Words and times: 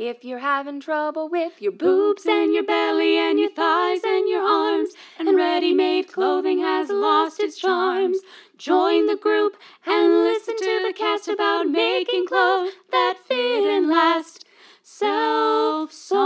If 0.00 0.22
you're 0.22 0.38
having 0.38 0.78
trouble 0.78 1.28
with 1.28 1.60
your 1.60 1.72
boobs 1.72 2.24
and 2.24 2.54
your 2.54 2.62
belly 2.62 3.18
and 3.18 3.36
your 3.36 3.50
thighs 3.50 4.04
and 4.04 4.28
your 4.28 4.42
arms, 4.42 4.90
and 5.18 5.34
ready 5.34 5.74
made 5.74 6.06
clothing 6.06 6.60
has 6.60 6.88
lost 6.88 7.40
its 7.40 7.58
charms, 7.58 8.18
join 8.56 9.06
the 9.06 9.16
group 9.16 9.56
and 9.84 10.12
listen 10.22 10.56
to 10.56 10.82
the 10.86 10.92
cast 10.96 11.26
about 11.26 11.66
making 11.66 12.28
clothes 12.28 12.74
that 12.92 13.16
fit 13.26 13.64
and 13.64 13.88
last. 13.88 14.44
Self 14.84 15.92
sewn. 15.92 16.18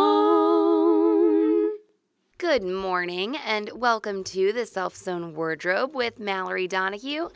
Good 2.37 2.65
morning 2.65 3.37
and 3.37 3.71
welcome 3.75 4.23
to 4.25 4.53
the 4.53 4.67
Self 4.67 4.95
Sewn 4.95 5.35
Wardrobe 5.35 5.95
with 5.95 6.21
Mallory 6.21 6.69
Donahue. 6.69 7.31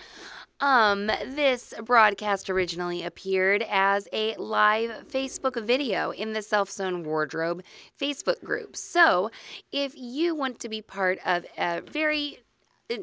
Um, 0.58 1.06
this 1.06 1.74
broadcast 1.84 2.48
originally 2.48 3.02
appeared 3.02 3.62
as 3.68 4.08
a 4.10 4.34
live 4.36 5.06
Facebook 5.08 5.62
video 5.62 6.12
in 6.12 6.32
the 6.32 6.40
Self 6.40 6.70
Sewn 6.70 7.04
Wardrobe 7.04 7.62
Facebook 8.00 8.42
group. 8.42 8.74
So, 8.74 9.30
if 9.70 9.92
you 9.94 10.34
want 10.34 10.58
to 10.60 10.70
be 10.70 10.80
part 10.80 11.18
of 11.26 11.44
a 11.58 11.82
very 11.82 12.38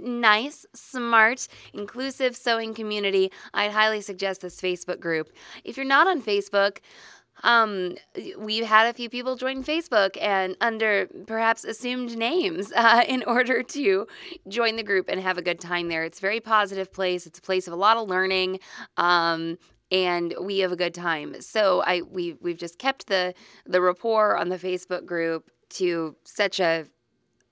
nice, 0.02 0.66
smart, 0.74 1.48
inclusive 1.74 2.36
sewing 2.36 2.74
community, 2.74 3.32
I'd 3.54 3.72
highly 3.72 4.02
suggest 4.02 4.42
this 4.42 4.60
Facebook 4.60 5.00
group. 5.00 5.32
If 5.64 5.78
you're 5.78 5.86
not 5.86 6.08
on 6.08 6.24
Facebook, 6.24 6.80
um, 7.42 7.96
we've 8.38 8.66
had 8.66 8.88
a 8.88 8.94
few 8.94 9.10
people 9.10 9.36
join 9.36 9.64
Facebook 9.64 10.18
and 10.22 10.56
under 10.62 11.08
perhaps 11.26 11.64
assumed 11.64 12.18
names 12.18 12.72
uh, 12.76 13.04
in 13.08 13.24
order 13.24 13.64
to 13.64 14.08
join 14.48 14.76
the 14.76 14.84
group 14.84 15.10
and 15.10 15.20
have 15.20 15.38
a 15.38 15.42
good 15.42 15.60
time 15.60 15.88
there. 15.88 16.04
It's 16.04 16.20
a 16.20 16.22
very 16.22 16.40
positive 16.40 16.92
place. 16.94 17.26
It's 17.26 17.40
a 17.40 17.42
place 17.42 17.68
of 17.68 17.74
a 17.74 17.78
lot 17.78 17.98
of 17.98 18.08
learning. 18.08 18.60
Um, 18.98 19.58
and 19.92 20.34
we 20.42 20.60
have 20.60 20.72
a 20.72 20.76
good 20.76 20.94
time. 20.94 21.42
So 21.42 21.84
I 21.86 22.02
we 22.02 22.36
we've 22.42 22.58
just 22.58 22.80
kept 22.80 23.08
the 23.08 23.34
the 23.66 23.80
rapport 23.82 24.36
on 24.38 24.50
the 24.50 24.58
Facebook 24.58 25.06
group 25.06 25.52
to 25.70 26.16
such 26.24 26.60
a 26.60 26.88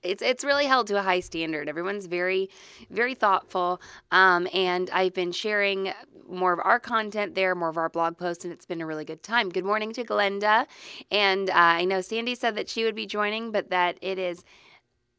it's 0.02 0.22
it's 0.22 0.44
really 0.44 0.66
held 0.66 0.86
to 0.88 0.98
a 0.98 1.02
high 1.02 1.20
standard. 1.20 1.68
Everyone's 1.68 2.06
very 2.06 2.50
very 2.90 3.14
thoughtful, 3.14 3.80
um, 4.10 4.48
and 4.52 4.90
I've 4.90 5.14
been 5.14 5.32
sharing 5.32 5.92
more 6.28 6.52
of 6.52 6.60
our 6.64 6.80
content 6.80 7.34
there, 7.34 7.54
more 7.54 7.68
of 7.68 7.76
our 7.76 7.88
blog 7.88 8.16
posts, 8.16 8.44
and 8.44 8.52
it's 8.52 8.66
been 8.66 8.80
a 8.80 8.86
really 8.86 9.04
good 9.04 9.22
time. 9.22 9.48
Good 9.50 9.64
morning 9.64 9.92
to 9.94 10.04
Glenda, 10.04 10.66
and 11.10 11.50
uh, 11.50 11.54
I 11.54 11.84
know 11.84 12.00
Sandy 12.00 12.34
said 12.34 12.56
that 12.56 12.68
she 12.68 12.84
would 12.84 12.94
be 12.94 13.06
joining, 13.06 13.52
but 13.52 13.70
that 13.70 13.98
it 14.00 14.18
is 14.18 14.44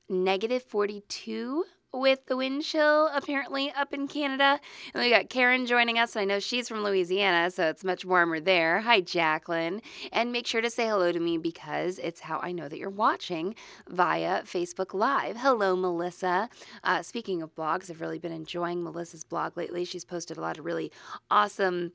negative 0.09 0.63
forty 0.63 1.03
two 1.07 1.65
with 1.93 2.25
the 2.25 2.35
wind 2.35 2.63
chill 2.63 3.07
apparently 3.13 3.71
up 3.71 3.93
in 3.93 4.07
Canada. 4.07 4.59
And 4.93 5.03
we 5.03 5.09
got 5.09 5.29
Karen 5.29 5.65
joining 5.65 5.99
us. 5.99 6.15
I 6.15 6.25
know 6.25 6.39
she's 6.39 6.67
from 6.67 6.83
Louisiana, 6.83 7.51
so 7.51 7.69
it's 7.69 7.83
much 7.83 8.03
warmer 8.03 8.39
there. 8.39 8.81
Hi, 8.81 8.99
Jacqueline. 8.99 9.81
And 10.11 10.31
make 10.31 10.47
sure 10.47 10.61
to 10.61 10.69
say 10.69 10.87
hello 10.87 11.11
to 11.11 11.19
me 11.19 11.37
because 11.37 11.99
it's 11.99 12.21
how 12.21 12.39
I 12.41 12.51
know 12.51 12.67
that 12.67 12.79
you're 12.79 12.89
watching 12.89 13.53
via 13.87 14.43
Facebook 14.43 14.93
Live. 14.93 15.37
Hello, 15.37 15.75
Melissa. 15.75 16.49
Uh, 16.83 17.03
speaking 17.03 17.41
of 17.41 17.53
blogs, 17.55 17.91
I've 17.91 18.01
really 18.01 18.19
been 18.19 18.31
enjoying 18.31 18.83
Melissa's 18.83 19.23
blog 19.23 19.55
lately. 19.55 19.85
She's 19.85 20.05
posted 20.05 20.37
a 20.37 20.41
lot 20.41 20.57
of 20.57 20.65
really 20.65 20.91
awesome. 21.29 21.93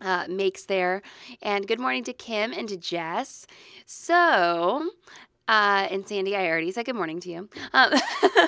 Uh, 0.00 0.26
makes 0.28 0.64
there. 0.64 1.02
And 1.40 1.68
good 1.68 1.78
morning 1.78 2.02
to 2.04 2.12
Kim 2.12 2.52
and 2.52 2.68
to 2.68 2.76
Jess. 2.76 3.46
So, 3.86 4.90
uh, 5.48 5.88
and 5.90 6.06
Sandy, 6.06 6.36
I 6.36 6.46
already 6.46 6.72
said 6.72 6.86
good 6.86 6.96
morning 6.96 7.20
to 7.20 7.30
you. 7.30 7.48
Um, 7.72 7.92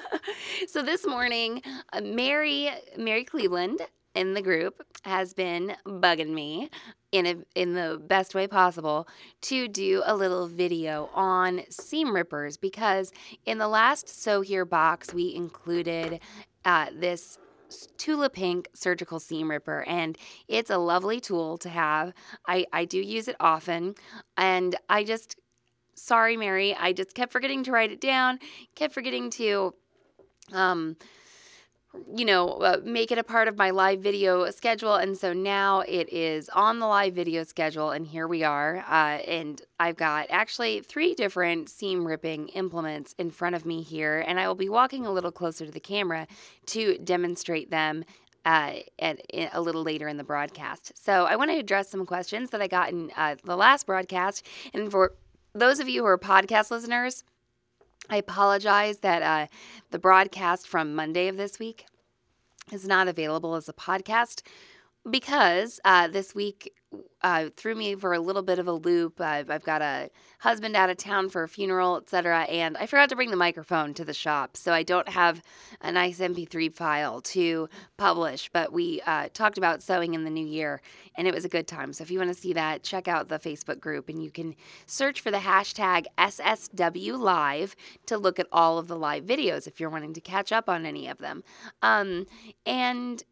so 0.68 0.82
this 0.82 1.06
morning, 1.06 1.62
uh, 1.92 2.00
Mary, 2.00 2.70
Mary 2.96 3.24
Cleveland 3.24 3.80
in 4.14 4.32
the 4.34 4.42
group 4.42 4.82
has 5.04 5.34
been 5.34 5.76
bugging 5.86 6.30
me 6.30 6.70
in 7.12 7.26
a, 7.26 7.36
in 7.54 7.74
the 7.74 8.00
best 8.02 8.34
way 8.34 8.46
possible 8.46 9.06
to 9.42 9.68
do 9.68 10.02
a 10.06 10.16
little 10.16 10.48
video 10.48 11.10
on 11.14 11.62
seam 11.68 12.14
rippers 12.14 12.56
because 12.56 13.12
in 13.44 13.58
the 13.58 13.68
last 13.68 14.08
Sew 14.08 14.40
Here 14.40 14.64
box 14.64 15.12
we 15.12 15.34
included 15.34 16.20
uh, 16.64 16.86
this 16.94 17.38
Tula 17.98 18.30
Pink 18.30 18.68
surgical 18.74 19.18
seam 19.18 19.50
ripper, 19.50 19.84
and 19.88 20.16
it's 20.48 20.70
a 20.70 20.78
lovely 20.78 21.20
tool 21.20 21.58
to 21.58 21.68
have. 21.68 22.12
I, 22.46 22.66
I 22.72 22.84
do 22.84 22.98
use 22.98 23.28
it 23.28 23.36
often, 23.40 23.96
and 24.36 24.76
I 24.88 25.04
just 25.04 25.36
sorry, 25.96 26.36
Mary. 26.36 26.74
I 26.74 26.92
just 26.92 27.14
kept 27.14 27.32
forgetting 27.32 27.64
to 27.64 27.72
write 27.72 27.90
it 27.90 28.00
down, 28.00 28.38
kept 28.74 28.94
forgetting 28.94 29.30
to, 29.30 29.74
um, 30.52 30.96
you 32.14 32.26
know, 32.26 32.48
uh, 32.48 32.76
make 32.84 33.10
it 33.10 33.16
a 33.16 33.24
part 33.24 33.48
of 33.48 33.56
my 33.56 33.70
live 33.70 34.00
video 34.00 34.50
schedule. 34.50 34.96
And 34.96 35.16
so 35.16 35.32
now 35.32 35.80
it 35.80 36.12
is 36.12 36.50
on 36.50 36.78
the 36.78 36.86
live 36.86 37.14
video 37.14 37.42
schedule, 37.42 37.90
and 37.90 38.06
here 38.06 38.28
we 38.28 38.44
are. 38.44 38.84
Uh, 38.88 39.18
and 39.26 39.62
I've 39.80 39.96
got 39.96 40.26
actually 40.28 40.80
three 40.80 41.14
different 41.14 41.70
seam 41.70 42.06
ripping 42.06 42.48
implements 42.48 43.14
in 43.18 43.30
front 43.30 43.56
of 43.56 43.64
me 43.64 43.82
here, 43.82 44.22
and 44.26 44.38
I 44.38 44.46
will 44.46 44.54
be 44.54 44.68
walking 44.68 45.06
a 45.06 45.12
little 45.12 45.32
closer 45.32 45.64
to 45.64 45.72
the 45.72 45.80
camera 45.80 46.26
to 46.66 46.98
demonstrate 46.98 47.70
them 47.70 48.04
uh, 48.44 48.74
at, 48.98 49.20
a 49.52 49.60
little 49.60 49.82
later 49.82 50.06
in 50.06 50.18
the 50.18 50.24
broadcast. 50.24 50.92
So 51.02 51.24
I 51.24 51.34
want 51.34 51.50
to 51.50 51.58
address 51.58 51.90
some 51.90 52.06
questions 52.06 52.50
that 52.50 52.62
I 52.62 52.68
got 52.68 52.90
in 52.90 53.10
uh, 53.16 53.36
the 53.42 53.56
last 53.56 53.86
broadcast, 53.86 54.46
and 54.72 54.90
for 54.90 55.14
those 55.56 55.80
of 55.80 55.88
you 55.88 56.02
who 56.02 56.06
are 56.06 56.18
podcast 56.18 56.70
listeners, 56.70 57.24
I 58.10 58.16
apologize 58.18 58.98
that 58.98 59.22
uh, 59.22 59.46
the 59.90 59.98
broadcast 59.98 60.68
from 60.68 60.94
Monday 60.94 61.28
of 61.28 61.36
this 61.36 61.58
week 61.58 61.86
is 62.70 62.86
not 62.86 63.08
available 63.08 63.54
as 63.54 63.68
a 63.68 63.72
podcast 63.72 64.42
because 65.08 65.80
uh, 65.84 66.08
this 66.08 66.34
week 66.34 66.72
uh, 67.22 67.48
threw 67.56 67.74
me 67.74 67.94
for 67.94 68.12
a 68.12 68.20
little 68.20 68.42
bit 68.42 68.58
of 68.58 68.68
a 68.68 68.72
loop. 68.72 69.20
I've, 69.20 69.50
I've 69.50 69.64
got 69.64 69.82
a 69.82 70.10
husband 70.38 70.76
out 70.76 70.90
of 70.90 70.96
town 70.96 71.28
for 71.28 71.42
a 71.42 71.48
funeral, 71.48 71.96
etc., 71.96 72.42
and 72.42 72.76
I 72.76 72.86
forgot 72.86 73.08
to 73.08 73.16
bring 73.16 73.30
the 73.30 73.36
microphone 73.36 73.94
to 73.94 74.04
the 74.04 74.14
shop, 74.14 74.56
so 74.56 74.72
I 74.72 74.82
don't 74.82 75.08
have 75.08 75.42
a 75.80 75.90
nice 75.90 76.18
MP3 76.20 76.72
file 76.72 77.20
to 77.22 77.68
publish. 77.96 78.48
But 78.52 78.72
we 78.72 79.00
uh, 79.06 79.28
talked 79.32 79.58
about 79.58 79.82
sewing 79.82 80.14
in 80.14 80.24
the 80.24 80.30
new 80.30 80.46
year, 80.46 80.80
and 81.16 81.26
it 81.26 81.34
was 81.34 81.44
a 81.44 81.48
good 81.48 81.66
time. 81.66 81.92
So 81.92 82.02
if 82.02 82.10
you 82.10 82.18
want 82.18 82.30
to 82.30 82.40
see 82.40 82.52
that, 82.52 82.82
check 82.82 83.08
out 83.08 83.28
the 83.28 83.38
Facebook 83.38 83.80
group, 83.80 84.08
and 84.08 84.22
you 84.22 84.30
can 84.30 84.54
search 84.86 85.20
for 85.20 85.30
the 85.30 85.38
hashtag 85.38 86.04
SSW 86.18 87.18
Live 87.18 87.74
to 88.06 88.18
look 88.18 88.38
at 88.38 88.46
all 88.52 88.78
of 88.78 88.88
the 88.88 88.96
live 88.96 89.24
videos 89.24 89.66
if 89.66 89.80
you're 89.80 89.90
wanting 89.90 90.14
to 90.14 90.20
catch 90.20 90.52
up 90.52 90.68
on 90.68 90.86
any 90.86 91.08
of 91.08 91.18
them. 91.18 91.42
Um, 91.82 92.26
and 92.64 93.24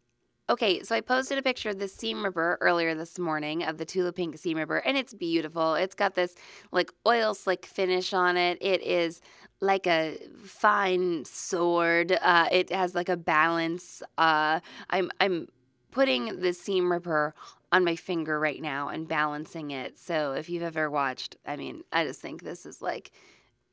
Okay, 0.47 0.83
so 0.83 0.95
I 0.95 1.01
posted 1.01 1.39
a 1.39 1.41
picture 1.41 1.69
of 1.69 1.79
the 1.79 1.87
seam 1.87 2.23
ripper 2.23 2.59
earlier 2.61 2.93
this 2.93 3.17
morning 3.17 3.63
of 3.63 3.79
the 3.79 3.85
Tula 3.85 4.13
Pink 4.13 4.37
seam 4.37 4.57
ripper, 4.59 4.77
and 4.77 4.95
it's 4.95 5.11
beautiful. 5.11 5.73
It's 5.73 5.95
got 5.95 6.13
this 6.13 6.35
like 6.71 6.91
oil 7.07 7.33
slick 7.33 7.65
finish 7.65 8.13
on 8.13 8.37
it. 8.37 8.59
It 8.61 8.83
is 8.83 9.21
like 9.59 9.87
a 9.87 10.19
fine 10.43 11.25
sword. 11.25 12.11
Uh, 12.21 12.47
it 12.51 12.71
has 12.71 12.93
like 12.93 13.09
a 13.09 13.17
balance. 13.17 14.03
Uh, 14.19 14.59
I'm 14.91 15.09
I'm 15.19 15.47
putting 15.89 16.41
the 16.41 16.53
seam 16.53 16.91
ripper 16.91 17.33
on 17.71 17.83
my 17.83 17.95
finger 17.95 18.39
right 18.39 18.61
now 18.61 18.89
and 18.89 19.07
balancing 19.07 19.71
it. 19.71 19.97
So 19.97 20.33
if 20.33 20.47
you've 20.47 20.61
ever 20.61 20.91
watched, 20.91 21.37
I 21.47 21.55
mean, 21.55 21.83
I 21.91 22.05
just 22.05 22.21
think 22.21 22.43
this 22.43 22.67
is 22.67 22.83
like 22.83 23.11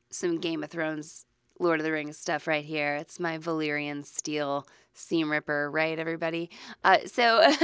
some 0.09 0.39
Game 0.39 0.63
of 0.63 0.71
Thrones, 0.71 1.27
Lord 1.59 1.79
of 1.79 1.83
the 1.85 1.91
Rings 1.91 2.17
stuff 2.17 2.47
right 2.47 2.65
here. 2.65 2.95
It's 2.95 3.19
my 3.19 3.37
Valyrian 3.37 4.05
steel 4.05 4.67
seam 4.93 5.31
ripper, 5.31 5.69
right, 5.71 5.97
everybody? 5.97 6.49
Uh, 6.83 6.99
so. 7.05 7.51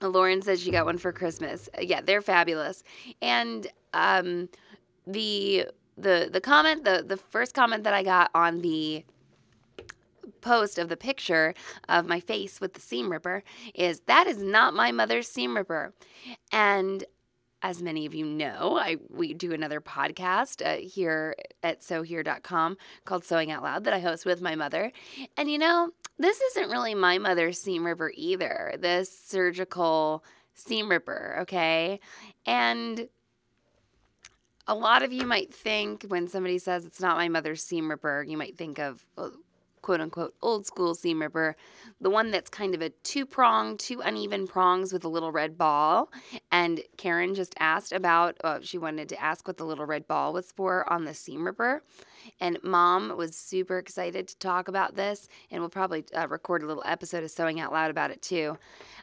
Lauren 0.00 0.42
says 0.42 0.62
she 0.62 0.70
got 0.70 0.84
one 0.84 0.98
for 0.98 1.12
Christmas. 1.12 1.68
Yeah, 1.80 2.00
they're 2.02 2.20
fabulous. 2.20 2.82
And 3.22 3.66
um, 3.94 4.48
the 5.06 5.68
the 5.96 6.28
the 6.30 6.40
comment, 6.40 6.84
the 6.84 7.04
the 7.06 7.16
first 7.16 7.54
comment 7.54 7.84
that 7.84 7.94
I 7.94 8.02
got 8.02 8.30
on 8.34 8.60
the 8.60 9.04
post 10.40 10.78
of 10.78 10.88
the 10.88 10.96
picture 10.96 11.54
of 11.88 12.06
my 12.06 12.20
face 12.20 12.60
with 12.60 12.74
the 12.74 12.80
seam 12.80 13.10
ripper 13.10 13.42
is 13.74 14.00
that 14.00 14.26
is 14.26 14.42
not 14.42 14.74
my 14.74 14.92
mother's 14.92 15.28
seam 15.28 15.56
ripper. 15.56 15.94
And 16.52 17.04
as 17.64 17.80
many 17.80 18.04
of 18.04 18.14
you 18.14 18.26
know, 18.26 18.76
I 18.78 18.98
we 19.08 19.32
do 19.32 19.52
another 19.52 19.80
podcast 19.80 20.64
uh, 20.64 20.86
here 20.86 21.34
at 21.62 21.82
sewhere.com 21.82 22.76
called 23.06 23.24
Sewing 23.24 23.50
Out 23.50 23.62
Loud 23.62 23.84
that 23.84 23.94
I 23.94 24.00
host 24.00 24.26
with 24.26 24.42
my 24.42 24.54
mother. 24.54 24.92
And 25.38 25.50
you 25.50 25.56
know, 25.56 25.90
this 26.18 26.40
isn't 26.42 26.70
really 26.70 26.94
my 26.94 27.16
mother's 27.16 27.58
seam 27.58 27.86
ripper 27.86 28.12
either. 28.14 28.74
This 28.78 29.10
surgical 29.18 30.22
seam 30.52 30.90
ripper, 30.90 31.38
okay? 31.40 32.00
And 32.44 33.08
a 34.66 34.74
lot 34.74 35.02
of 35.02 35.10
you 35.10 35.26
might 35.26 35.52
think 35.52 36.04
when 36.04 36.28
somebody 36.28 36.58
says 36.58 36.84
it's 36.84 37.00
not 37.00 37.16
my 37.16 37.30
mother's 37.30 37.62
seam 37.64 37.88
ripper, 37.88 38.22
you 38.28 38.36
might 38.36 38.58
think 38.58 38.78
of 38.78 39.06
quote 39.84 40.00
unquote 40.00 40.34
old 40.40 40.64
school 40.64 40.94
seam 40.94 41.20
ripper, 41.20 41.54
the 42.00 42.08
one 42.08 42.30
that's 42.30 42.48
kind 42.48 42.74
of 42.74 42.80
a 42.80 42.88
two 42.88 43.26
prong, 43.26 43.76
two 43.76 44.00
uneven 44.00 44.46
prongs 44.46 44.94
with 44.94 45.04
a 45.04 45.08
little 45.08 45.30
red 45.30 45.58
ball. 45.58 46.10
And 46.50 46.80
Karen 46.96 47.34
just 47.34 47.54
asked 47.60 47.92
about, 47.92 48.38
uh, 48.42 48.60
she 48.62 48.78
wanted 48.78 49.10
to 49.10 49.22
ask 49.22 49.46
what 49.46 49.58
the 49.58 49.66
little 49.66 49.84
red 49.84 50.08
ball 50.08 50.32
was 50.32 50.50
for 50.52 50.90
on 50.90 51.04
the 51.04 51.12
seam 51.12 51.44
ripper. 51.44 51.82
And 52.40 52.58
mom 52.62 53.14
was 53.18 53.36
super 53.36 53.76
excited 53.76 54.26
to 54.28 54.38
talk 54.38 54.68
about 54.68 54.96
this, 54.96 55.28
and 55.50 55.60
we'll 55.60 55.68
probably 55.68 56.06
uh, 56.16 56.28
record 56.28 56.62
a 56.62 56.66
little 56.66 56.82
episode 56.86 57.22
of 57.22 57.30
Sewing 57.30 57.60
Out 57.60 57.70
Loud 57.70 57.90
about 57.90 58.10
it 58.10 58.22
too. 58.22 58.56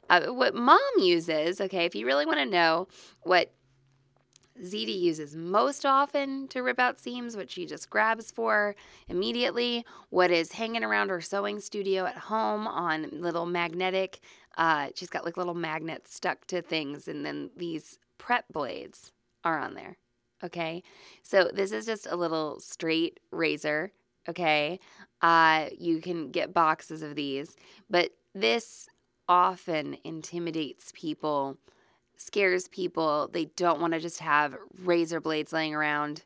Uh, 0.10 0.22
what 0.34 0.56
mom 0.56 0.80
uses, 0.98 1.62
okay, 1.62 1.86
if 1.86 1.94
you 1.94 2.08
really 2.08 2.26
want 2.26 2.40
to 2.40 2.46
know 2.48 2.88
what 3.22 3.54
ZD 4.62 5.00
uses 5.00 5.36
most 5.36 5.86
often 5.86 6.48
to 6.50 6.62
rip 6.62 6.80
out 6.80 7.00
seams, 7.00 7.36
which 7.36 7.52
she 7.52 7.66
just 7.66 7.90
grabs 7.90 8.32
for 8.32 8.76
immediately. 9.08 9.86
What 10.10 10.32
is 10.32 10.54
hanging 10.54 10.84
around 10.84 11.10
her 11.10 11.22
sewing 11.22 11.60
studio 11.60 12.06
at 12.06 12.18
home 12.18 12.68
on 12.68 13.08
little 13.12 13.46
magnetic, 13.46 14.20
uh, 14.58 14.90
she's 14.96 15.10
got 15.10 15.26
like 15.26 15.38
little 15.38 15.54
magnets 15.54 16.14
stuck 16.14 16.46
to 16.48 16.62
things, 16.62 17.08
and 17.08 17.26
then 17.26 17.50
these 17.56 17.98
prep 18.18 18.46
blades 18.52 19.12
are 19.44 19.58
on 19.58 19.74
there. 19.74 19.98
Okay, 20.44 20.84
so 21.24 21.50
this 21.54 21.72
is 21.72 21.86
just 21.86 22.08
a 22.10 22.16
little 22.16 22.60
straight 22.60 23.20
razor. 23.32 23.92
Okay, 24.28 24.80
uh, 25.22 25.68
you 25.78 26.02
can 26.02 26.32
get 26.32 26.54
boxes 26.54 27.02
of 27.02 27.16
these, 27.16 27.56
but 27.90 28.12
this 28.34 28.88
often 29.28 29.98
intimidates 30.04 30.92
people 30.94 31.58
scares 32.22 32.68
people. 32.68 33.30
They 33.32 33.46
don't 33.46 33.82
want 33.82 33.94
to 33.94 34.00
just 34.00 34.20
have 34.20 34.56
razor 34.84 35.20
blades 35.20 35.52
laying 35.52 35.74
around. 35.74 36.24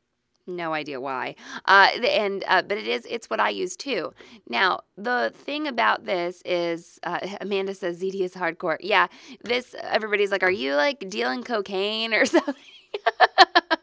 No 0.48 0.74
idea 0.74 1.02
why. 1.02 1.36
Uh, 1.66 1.90
and 2.08 2.44
uh, 2.48 2.62
but 2.62 2.78
it 2.78 2.88
is 2.88 3.08
it's 3.10 3.30
what 3.32 3.40
I 3.40 3.50
use 3.50 3.76
too. 3.76 4.14
Now 4.48 4.82
the 4.96 5.34
thing 5.36 5.68
about 5.68 6.06
this 6.06 6.44
is 6.46 7.00
uh, 7.04 7.20
Amanda 7.42 7.74
says 7.74 8.02
ZD 8.02 8.22
is 8.22 8.34
hardcore. 8.34 8.78
Yeah, 8.80 9.08
this 9.44 9.76
everybody's 9.82 10.32
like, 10.32 10.44
are 10.44 10.52
you 10.52 10.76
like 10.76 11.10
dealing 11.10 11.44
cocaine 11.44 12.14
or 12.14 12.26
something? 12.36 12.54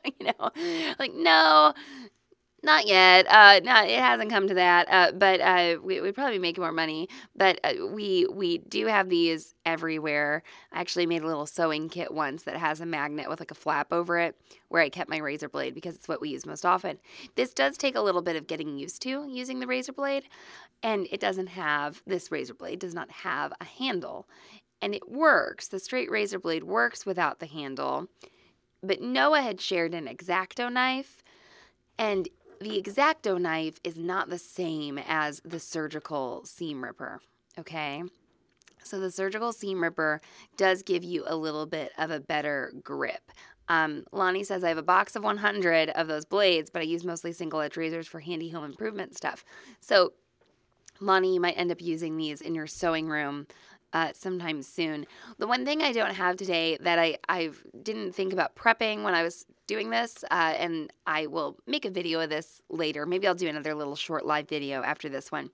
you 0.20 0.26
know, 0.26 0.50
like 0.98 1.12
no, 1.14 1.74
not 2.62 2.86
yet. 2.86 3.26
Uh, 3.28 3.60
not 3.64 3.88
it 3.88 3.98
hasn't 3.98 4.30
come 4.30 4.46
to 4.48 4.54
that. 4.54 4.88
Uh, 4.90 5.12
but 5.12 5.40
uh, 5.40 5.78
we 5.82 6.00
would 6.00 6.14
probably 6.14 6.38
make 6.38 6.58
more 6.58 6.72
money. 6.72 7.08
But 7.34 7.58
uh, 7.64 7.86
we 7.88 8.26
we 8.30 8.58
do 8.58 8.86
have 8.86 9.08
these 9.08 9.54
everywhere. 9.66 10.42
I 10.72 10.80
actually 10.80 11.06
made 11.06 11.22
a 11.22 11.26
little 11.26 11.46
sewing 11.46 11.88
kit 11.88 12.12
once 12.12 12.44
that 12.44 12.56
has 12.56 12.80
a 12.80 12.86
magnet 12.86 13.28
with 13.28 13.40
like 13.40 13.50
a 13.50 13.56
flap 13.56 13.92
over 13.92 14.18
it, 14.18 14.36
where 14.68 14.82
I 14.82 14.88
kept 14.88 15.10
my 15.10 15.18
razor 15.18 15.48
blade 15.48 15.74
because 15.74 15.96
it's 15.96 16.08
what 16.08 16.20
we 16.20 16.30
use 16.30 16.46
most 16.46 16.64
often. 16.64 16.98
This 17.34 17.52
does 17.52 17.76
take 17.76 17.96
a 17.96 18.00
little 18.00 18.22
bit 18.22 18.36
of 18.36 18.46
getting 18.46 18.78
used 18.78 19.02
to 19.02 19.26
using 19.28 19.60
the 19.60 19.66
razor 19.66 19.92
blade, 19.92 20.24
and 20.82 21.08
it 21.10 21.20
doesn't 21.20 21.48
have 21.48 22.02
this 22.06 22.30
razor 22.30 22.54
blade 22.54 22.78
does 22.78 22.94
not 22.94 23.10
have 23.10 23.52
a 23.60 23.64
handle, 23.64 24.28
and 24.80 24.94
it 24.94 25.10
works. 25.10 25.68
The 25.68 25.78
straight 25.78 26.10
razor 26.10 26.38
blade 26.38 26.64
works 26.64 27.04
without 27.04 27.38
the 27.40 27.46
handle. 27.46 28.08
But 28.84 29.00
Noah 29.00 29.42
had 29.42 29.60
shared 29.60 29.94
an 29.94 30.08
X-Acto 30.08 30.72
knife, 30.72 31.22
and 31.96 32.28
the 32.62 32.78
X-Acto 32.78 33.40
knife 33.40 33.80
is 33.84 33.96
not 33.96 34.30
the 34.30 34.38
same 34.38 34.98
as 34.98 35.40
the 35.44 35.60
surgical 35.60 36.42
seam 36.44 36.82
ripper, 36.82 37.20
okay? 37.58 38.02
So 38.84 39.00
the 39.00 39.10
surgical 39.10 39.52
seam 39.52 39.82
ripper 39.82 40.20
does 40.56 40.82
give 40.82 41.04
you 41.04 41.24
a 41.26 41.36
little 41.36 41.66
bit 41.66 41.92
of 41.98 42.10
a 42.10 42.20
better 42.20 42.72
grip. 42.82 43.32
Um, 43.68 44.04
Lonnie 44.12 44.44
says 44.44 44.64
I 44.64 44.68
have 44.68 44.78
a 44.78 44.82
box 44.82 45.16
of 45.16 45.22
100 45.22 45.90
of 45.90 46.08
those 46.08 46.24
blades, 46.24 46.70
but 46.70 46.82
I 46.82 46.84
use 46.84 47.04
mostly 47.04 47.32
single 47.32 47.60
edge 47.60 47.76
razors 47.76 48.08
for 48.08 48.20
handy 48.20 48.50
home 48.50 48.64
improvement 48.64 49.16
stuff. 49.16 49.44
So, 49.80 50.12
Lonnie, 51.00 51.34
you 51.34 51.40
might 51.40 51.58
end 51.58 51.72
up 51.72 51.80
using 51.80 52.16
these 52.16 52.40
in 52.40 52.54
your 52.54 52.66
sewing 52.66 53.08
room 53.08 53.46
uh, 53.92 54.12
sometime 54.14 54.62
soon. 54.62 55.06
The 55.38 55.46
one 55.46 55.64
thing 55.64 55.82
I 55.82 55.92
don't 55.92 56.14
have 56.14 56.36
today 56.36 56.78
that 56.80 56.98
I 56.98 57.18
I 57.28 57.50
didn't 57.82 58.12
think 58.12 58.32
about 58.32 58.54
prepping 58.56 59.02
when 59.02 59.14
I 59.14 59.22
was 59.22 59.46
doing 59.66 59.90
this, 59.90 60.24
uh, 60.30 60.54
and 60.58 60.92
I 61.06 61.26
will 61.26 61.56
make 61.66 61.84
a 61.84 61.90
video 61.90 62.20
of 62.20 62.30
this 62.30 62.62
later. 62.68 63.06
Maybe 63.06 63.26
I'll 63.26 63.34
do 63.34 63.48
another 63.48 63.74
little 63.74 63.96
short 63.96 64.26
live 64.26 64.48
video 64.48 64.82
after 64.82 65.08
this 65.08 65.30
one. 65.30 65.50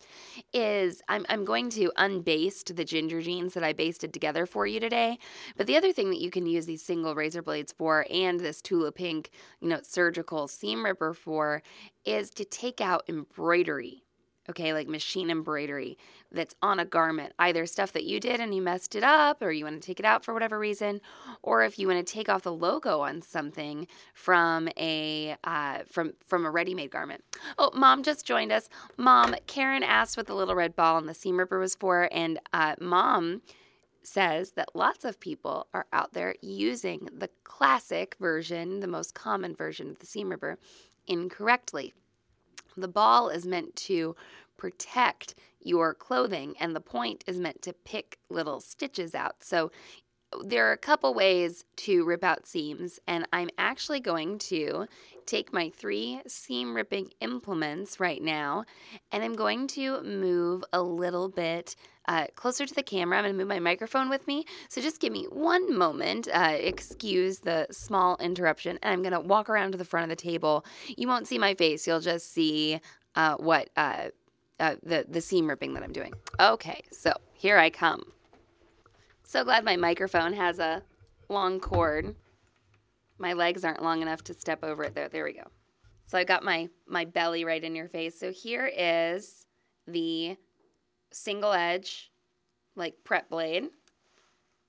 Is 0.52 1.02
I'm 1.08 1.26
I'm 1.29 1.44
going 1.44 1.70
to 1.70 1.93
unbaste 1.96 2.75
the 2.75 2.85
ginger 2.85 3.20
jeans 3.20 3.55
that 3.55 3.64
I 3.64 3.73
basted 3.73 4.12
together 4.12 4.46
for 4.46 4.67
you 4.67 4.81
today. 4.81 5.19
But 5.56 5.67
the 5.67 5.76
other 5.76 5.93
thing 5.93 6.11
that 6.11 6.20
you 6.20 6.31
can 6.31 6.46
use 6.46 6.67
these 6.67 6.82
single 6.82 7.14
razor 7.14 7.43
blades 7.43 7.73
for, 7.73 8.06
and 8.11 8.40
this 8.40 8.62
Tula 8.62 8.93
Pink, 8.93 9.31
you 9.61 9.69
know, 9.69 9.81
surgical 9.82 10.49
seam 10.49 10.85
ripper 10.85 11.14
for, 11.14 11.62
is 12.05 12.31
to 12.31 12.44
take 12.44 12.81
out 12.81 13.05
embroidery 13.08 14.05
okay, 14.49 14.73
like 14.73 14.89
machine 14.89 15.31
embroidery 15.31 15.99
that's 16.31 16.55
on 16.62 16.79
a 16.79 16.85
garment, 16.85 17.33
either 17.39 17.67
stuff 17.67 17.93
that 17.93 18.05
you 18.05 18.21
did 18.21 18.41
and 18.41 18.55
you 18.55 18.62
messed 18.62 18.95
it 18.95 19.03
up 19.03 19.43
or 19.43 19.50
you 19.50 19.65
want 19.65 19.81
to 19.81 19.87
take 19.87 19.99
it 19.99 20.06
out 20.06 20.25
for 20.25 20.35
whatever 20.35 20.59
reason, 20.59 21.00
or 21.43 21.65
if 21.65 21.79
you 21.79 21.87
want 21.87 22.05
to 22.05 22.12
take 22.12 22.29
off 22.29 22.43
the 22.43 22.53
logo 22.53 23.00
on 23.00 23.23
something 23.23 23.87
from 24.15 24.69
a 24.77 25.37
uh, 25.45 25.79
from 25.91 26.15
from 26.27 26.45
a 26.45 26.50
ready-made 26.50 26.91
garment. 26.91 27.25
Oh, 27.59 27.71
mom 27.75 28.03
just 28.03 28.27
joined 28.27 28.53
us. 28.53 28.69
Mom, 28.97 29.35
Karen 29.47 29.83
asked 29.83 30.17
what 30.17 30.27
the 30.27 30.35
little 30.35 30.55
red 30.55 30.77
ball 30.77 30.99
and 30.99 31.09
the 31.09 31.15
seam 31.15 31.39
ripper 31.39 31.59
was 31.59 31.75
for, 31.75 32.09
and 32.12 32.39
uh, 32.53 32.75
mom 32.81 33.43
says 34.03 34.53
that 34.53 34.75
lots 34.75 35.05
of 35.05 35.21
people 35.21 35.67
are 35.75 35.87
out 35.93 36.15
there 36.15 36.35
using 36.41 37.09
the 37.12 37.29
classic 37.45 38.17
version, 38.19 38.81
the 38.81 38.87
most 38.87 39.15
common 39.15 39.55
version 39.55 39.91
of 39.91 39.99
the 39.99 40.06
seam 40.06 40.31
ripper, 40.31 40.59
incorrectly. 41.06 41.93
The 42.80 42.88
ball 42.88 43.28
is 43.28 43.46
meant 43.46 43.75
to 43.76 44.14
protect 44.56 45.34
your 45.60 45.94
clothing, 45.94 46.54
and 46.60 46.75
the 46.75 46.80
point 46.80 47.25
is 47.26 47.38
meant 47.38 47.62
to 47.62 47.72
pick 47.72 48.19
little 48.30 48.60
stitches 48.60 49.14
out. 49.14 49.42
So 49.42 49.70
there 50.44 50.69
are 50.69 50.72
a 50.72 50.78
couple 50.78 51.14
ways 51.14 51.64
to 51.76 52.04
rip 52.04 52.22
out 52.22 52.46
seams, 52.46 53.00
and 53.06 53.26
I'm 53.32 53.48
actually 53.56 54.00
going 54.00 54.38
to 54.40 54.86
take 55.26 55.52
my 55.52 55.70
three 55.70 56.20
seam 56.26 56.75
ripping 56.75 57.10
implements 57.20 57.98
right 57.98 58.22
now, 58.22 58.64
and 59.10 59.22
I'm 59.22 59.34
going 59.34 59.66
to 59.69 60.02
move 60.02 60.64
a 60.72 60.82
little 60.82 61.28
bit 61.28 61.76
uh, 62.08 62.26
closer 62.34 62.66
to 62.66 62.75
the 62.75 62.82
camera. 62.82 63.19
I'm 63.19 63.25
going 63.25 63.34
to 63.34 63.38
move 63.38 63.49
my 63.49 63.60
microphone 63.60 64.08
with 64.08 64.26
me. 64.26 64.46
So 64.69 64.81
just 64.81 65.00
give 65.00 65.12
me 65.12 65.26
one 65.31 65.76
moment. 65.76 66.26
Uh, 66.32 66.56
excuse 66.58 67.40
the 67.40 67.66
small 67.70 68.16
interruption, 68.16 68.78
and 68.82 68.93
I'm 68.93 69.02
going 69.02 69.12
to 69.12 69.20
walk 69.20 69.49
around 69.49 69.72
to 69.72 69.78
the 69.78 69.84
front 69.84 70.10
of 70.10 70.16
the 70.16 70.22
table. 70.22 70.64
You 70.96 71.06
won't 71.06 71.28
see 71.28 71.38
my 71.38 71.55
face, 71.55 71.87
you'll 71.87 72.00
just 72.00 72.32
see 72.32 72.81
uh, 73.14 73.37
what 73.37 73.69
uh, 73.76 74.08
uh, 74.58 74.76
the, 74.82 75.05
the 75.08 75.20
seam 75.20 75.49
ripping 75.49 75.75
that 75.75 75.82
I'm 75.82 75.93
doing. 75.93 76.14
Okay, 76.40 76.82
so 76.90 77.12
here 77.34 77.58
I 77.58 77.70
come. 77.70 78.02
So 79.22 79.44
glad 79.44 79.64
my 79.64 79.76
microphone 79.76 80.32
has 80.32 80.58
a 80.58 80.82
long 81.28 81.61
cord. 81.61 82.16
My 83.19 83.34
legs 83.34 83.64
aren't 83.64 83.82
long 83.82 84.00
enough 84.00 84.25
to 84.25 84.34
step 84.34 84.64
over 84.64 84.84
it 84.84 84.94
there. 84.94 85.08
There 85.08 85.25
we 85.25 85.34
go. 85.34 85.44
So 86.06 86.16
I 86.16 86.25
got 86.25 86.43
my 86.43 86.70
my 86.87 87.04
belly 87.04 87.44
right 87.44 87.62
in 87.62 87.75
your 87.75 87.88
face. 87.88 88.19
So 88.19 88.32
here 88.32 88.70
is 88.75 89.44
the 89.87 90.38
single 91.10 91.52
edge 91.52 92.10
like 92.76 92.94
prep 93.05 93.28
blade. 93.28 93.69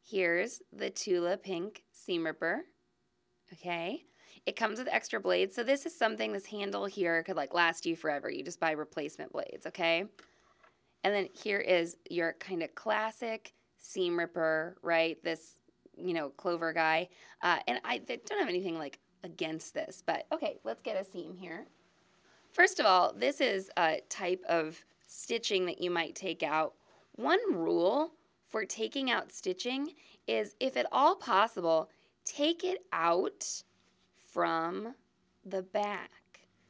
Here's 0.04 0.62
the 0.74 0.90
Tula 0.90 1.38
Pink 1.38 1.84
seam 1.92 2.26
ripper. 2.26 2.66
Okay. 3.54 4.06
It 4.46 4.56
comes 4.56 4.80
with 4.80 4.88
extra 4.88 5.20
blades. 5.20 5.56
So 5.56 5.64
this 5.64 5.86
is 5.86 5.96
something 5.96 6.34
this 6.34 6.48
handle 6.48 6.86
here 6.86 7.22
could 7.24 7.36
like 7.36 7.54
last 7.54 7.86
you 7.86 7.96
forever. 7.96 8.30
You 8.30 8.44
just 8.44 8.60
buy 8.60 8.72
replacement 8.72 9.32
blades, 9.32 9.68
okay? 9.68 10.06
And 11.04 11.14
then 11.14 11.28
here 11.34 11.60
is 11.60 11.98
your 12.10 12.34
kind 12.40 12.64
of 12.64 12.74
classic 12.74 13.54
seam 13.78 14.18
ripper, 14.18 14.78
right? 14.82 15.24
This, 15.24 15.60
you 15.96 16.14
know, 16.14 16.30
clover 16.30 16.74
guy. 16.74 17.10
Uh, 17.42 17.60
and 17.68 17.80
I 17.84 18.00
don't 18.00 18.40
have 18.40 18.50
anything 18.50 18.78
like 18.78 19.00
against 19.24 19.74
this, 19.74 20.04
but 20.06 20.26
okay, 20.32 20.60
let's 20.64 20.82
get 20.82 21.00
a 21.00 21.04
seam 21.04 21.36
here. 21.36 21.68
First 22.52 22.80
of 22.80 22.86
all, 22.86 23.14
this 23.14 23.42
is 23.42 23.70
a 23.78 24.02
type 24.10 24.44
of 24.50 24.84
stitching 25.10 25.66
that 25.66 25.82
you 25.82 25.90
might 25.90 26.16
take 26.16 26.44
out. 26.44 26.76
One 27.16 27.40
rule 27.54 28.12
for 28.48 28.64
taking 28.64 29.10
out 29.10 29.32
stitching 29.32 29.94
is 30.28 30.56
if 30.60 30.78
at 30.78 30.86
all 30.92 31.16
possible, 31.16 31.90
take 32.26 32.64
it 32.64 32.86
out 32.94 33.64
from 34.32 34.94
the 35.44 35.64
back. 35.64 36.12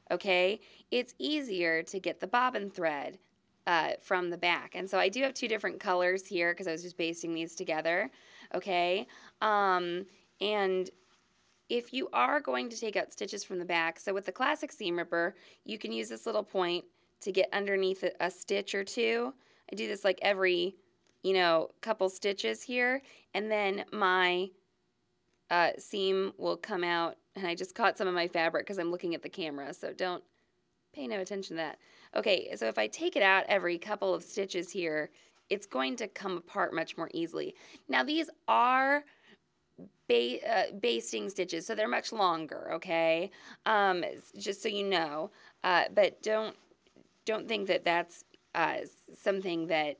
Okay, 0.10 0.62
it's 0.89 1.13
easier 1.19 1.84
to 1.84 2.00
get 2.00 2.19
the 2.19 2.27
bobbin 2.27 2.72
thread 2.72 3.19
uh, 3.67 3.91
from 4.01 4.29
the 4.29 4.38
back. 4.38 4.74
And 4.74 4.89
so 4.89 4.98
I 4.98 5.10
do 5.10 5.22
have 5.22 5.34
two 5.34 5.48
different 5.48 5.79
colors 5.79 6.25
here 6.25 6.53
because 6.53 6.67
I 6.67 6.72
was 6.72 6.81
just 6.81 6.98
basting 6.98 7.34
these 7.34 7.53
together. 7.53 8.10
Okay. 8.55 9.05
Um, 9.41 10.05
and 10.41 10.89
if 11.67 11.93
you 11.93 12.10
are 12.13 12.39
going 12.39 12.69
to 12.69 12.79
take 12.79 12.96
out 12.96 13.12
stitches 13.12 13.43
from 13.43 13.60
the 13.60 13.65
back, 13.65 14.00
so 14.00 14.13
with 14.13 14.25
the 14.25 14.31
classic 14.31 14.72
seam 14.72 14.98
ripper, 14.98 15.36
you 15.65 15.77
can 15.77 15.91
use 15.91 16.10
this 16.10 16.25
little 16.25 16.41
point 16.41 16.86
to 17.22 17.32
get 17.32 17.50
underneath 17.54 18.04
a, 18.04 18.12
a 18.20 18.32
stitch 18.32 18.74
or 18.76 18.84
two. 18.84 19.34
I 19.72 19.76
do 19.76 19.88
this 19.88 20.04
like 20.04 20.20
every, 20.22 20.76
you 21.24 21.34
know, 21.34 21.70
couple 21.82 22.10
stitches 22.10 22.64
here. 22.64 23.02
And 23.34 23.52
then 23.52 23.86
my 23.92 24.50
uh, 25.50 25.72
seam 25.78 26.34
will 26.38 26.58
come 26.58 26.84
out. 26.84 27.18
And 27.36 27.46
I 27.46 27.56
just 27.56 27.76
caught 27.76 27.98
some 27.98 28.08
of 28.08 28.14
my 28.14 28.28
fabric 28.28 28.66
because 28.66 28.80
I'm 28.80 28.92
looking 28.92 29.16
at 29.16 29.22
the 29.22 29.30
camera. 29.30 29.74
So 29.74 29.94
don't 29.94 30.24
pay 30.94 31.08
no 31.08 31.20
attention 31.20 31.56
to 31.56 31.62
that. 31.62 31.78
Okay, 32.16 32.56
so 32.56 32.66
if 32.68 32.78
I 32.78 32.88
take 32.88 33.16
it 33.16 33.24
out 33.24 33.46
every 33.48 33.78
couple 33.78 34.14
of 34.14 34.24
stitches 34.24 34.72
here, 34.72 35.12
it's 35.50 35.66
going 35.66 35.96
to 35.98 36.08
come 36.08 36.38
apart 36.38 36.74
much 36.74 36.98
more 36.98 37.10
easily. 37.14 37.56
Now 37.88 38.04
these 38.04 38.30
are 38.48 39.04
ba- 40.08 40.50
uh, 40.50 40.72
basting 40.80 41.30
stitches, 41.30 41.66
so 41.66 41.76
they're 41.76 41.88
much 41.88 42.12
longer, 42.12 42.72
okay? 42.74 43.32
Um, 43.66 44.04
just 44.38 44.62
so 44.62 44.70
you 44.70 44.84
know, 44.84 45.32
uh, 45.64 45.86
but 45.94 46.22
don't 46.24 46.56
don't 47.29 47.48
think 47.48 47.67
that 47.67 47.86
that's 47.86 48.24
uh, 48.55 48.77
something 49.15 49.67
that 49.67 49.98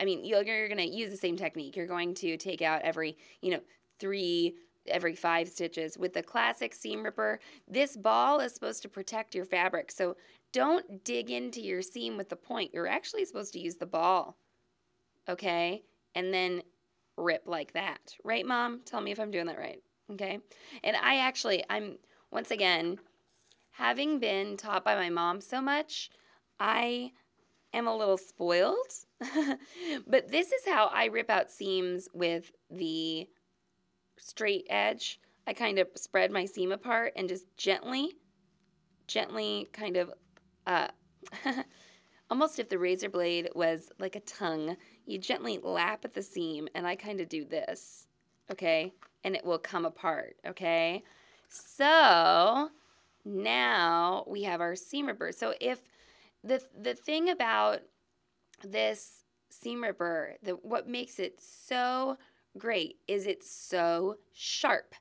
I 0.00 0.04
mean 0.04 0.24
you're, 0.24 0.42
you're 0.42 0.68
going 0.68 0.78
to 0.78 0.86
use 0.86 1.10
the 1.10 1.16
same 1.16 1.36
technique. 1.36 1.76
You're 1.76 1.86
going 1.86 2.14
to 2.14 2.36
take 2.36 2.62
out 2.62 2.80
every 2.82 3.16
you 3.42 3.50
know 3.50 3.60
three 3.98 4.54
every 4.88 5.14
five 5.14 5.48
stitches. 5.48 5.98
With 5.98 6.14
the 6.14 6.22
classic 6.22 6.74
seam 6.74 7.02
ripper, 7.02 7.38
this 7.68 7.96
ball 7.96 8.40
is 8.40 8.54
supposed 8.54 8.82
to 8.82 8.88
protect 8.88 9.34
your 9.34 9.44
fabric. 9.44 9.92
So 9.92 10.16
don't 10.52 11.04
dig 11.04 11.30
into 11.30 11.60
your 11.60 11.82
seam 11.82 12.16
with 12.16 12.30
the 12.30 12.36
point. 12.36 12.72
You're 12.72 12.88
actually 12.88 13.26
supposed 13.26 13.52
to 13.52 13.60
use 13.60 13.76
the 13.76 13.86
ball, 13.86 14.36
okay? 15.28 15.82
And 16.14 16.32
then 16.32 16.62
rip 17.16 17.42
like 17.46 17.74
that. 17.74 18.16
Right, 18.24 18.46
Mom? 18.46 18.80
Tell 18.86 19.02
me 19.02 19.12
if 19.12 19.20
I'm 19.20 19.30
doing 19.30 19.46
that 19.46 19.58
right, 19.58 19.82
okay? 20.10 20.40
And 20.82 20.96
I 20.96 21.18
actually, 21.18 21.62
I'm, 21.68 21.98
once 22.32 22.50
again, 22.50 22.98
having 23.72 24.18
been 24.18 24.56
taught 24.56 24.84
by 24.84 24.96
my 24.96 25.10
mom 25.10 25.40
so 25.40 25.60
much, 25.60 26.10
I 26.60 27.12
am 27.72 27.86
a 27.88 27.96
little 27.96 28.18
spoiled. 28.18 28.76
but 30.06 30.30
this 30.30 30.52
is 30.52 30.62
how 30.66 30.86
I 30.92 31.06
rip 31.06 31.30
out 31.30 31.50
seams 31.50 32.08
with 32.12 32.52
the 32.70 33.28
straight 34.18 34.66
edge. 34.68 35.20
I 35.46 35.52
kind 35.52 35.78
of 35.78 35.88
spread 35.94 36.30
my 36.30 36.44
seam 36.44 36.70
apart 36.70 37.14
and 37.16 37.28
just 37.28 37.46
gently, 37.56 38.18
gently 39.06 39.68
kind 39.72 39.96
of, 39.96 40.12
uh, 40.66 40.88
almost 42.30 42.58
if 42.58 42.68
the 42.68 42.78
razor 42.78 43.08
blade 43.08 43.48
was 43.54 43.90
like 43.98 44.16
a 44.16 44.20
tongue, 44.20 44.76
you 45.06 45.18
gently 45.18 45.58
lap 45.58 46.04
at 46.04 46.14
the 46.14 46.22
seam 46.22 46.68
and 46.74 46.86
I 46.86 46.94
kind 46.94 47.20
of 47.20 47.28
do 47.28 47.44
this, 47.44 48.06
okay? 48.50 48.92
And 49.24 49.34
it 49.34 49.44
will 49.44 49.58
come 49.58 49.84
apart, 49.84 50.36
okay? 50.46 51.02
So 51.48 52.70
now 53.24 54.24
we 54.28 54.42
have 54.44 54.60
our 54.60 54.76
seam 54.76 55.06
ripper. 55.06 55.32
So 55.32 55.54
if 55.60 55.80
the 56.42 56.62
the 56.78 56.94
thing 56.94 57.28
about 57.28 57.80
this 58.62 59.24
seam 59.50 59.82
ripper, 59.82 60.36
the 60.42 60.52
what 60.52 60.88
makes 60.88 61.18
it 61.18 61.40
so 61.40 62.16
great 62.58 62.96
is 63.06 63.26
it's 63.26 63.50
so 63.50 64.16
sharp. 64.32 64.94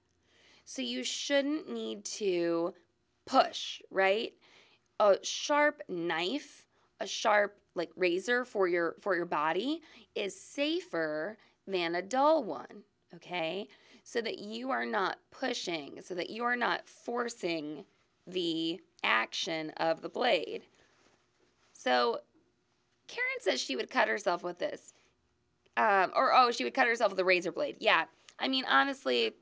So 0.65 0.81
you 0.81 1.03
shouldn't 1.03 1.69
need 1.71 2.05
to 2.05 2.73
push, 3.25 3.81
right? 3.89 4.33
A 4.99 5.17
sharp 5.23 5.81
knife, 5.87 6.67
a 6.99 7.07
sharp 7.07 7.57
like 7.75 7.91
razor 7.95 8.45
for 8.45 8.67
your 8.67 8.95
for 8.99 9.15
your 9.15 9.25
body 9.25 9.81
is 10.15 10.39
safer 10.39 11.37
than 11.65 11.95
a 11.95 12.01
dull 12.01 12.43
one, 12.43 12.83
okay? 13.15 13.67
So 14.03 14.21
that 14.21 14.39
you 14.39 14.71
are 14.71 14.85
not 14.85 15.17
pushing, 15.31 16.01
so 16.03 16.15
that 16.15 16.29
you 16.29 16.43
are 16.43 16.55
not 16.55 16.87
forcing 16.87 17.85
the 18.25 18.81
action 19.03 19.71
of 19.77 20.01
the 20.01 20.09
blade. 20.09 20.63
So 21.79 22.19
Karen 23.07 23.39
says 23.39 23.61
she 23.61 23.77
would 23.77 23.89
cut 23.89 24.09
herself 24.09 24.43
with 24.43 24.59
this. 24.59 24.93
Um, 25.77 26.11
or, 26.13 26.33
oh, 26.33 26.51
she 26.51 26.65
would 26.65 26.73
cut 26.73 26.87
herself 26.87 27.11
with 27.11 27.19
a 27.19 27.23
razor 27.23 27.53
blade. 27.53 27.77
Yeah. 27.79 28.03
I 28.37 28.49
mean, 28.49 28.65
honestly, 28.69 29.35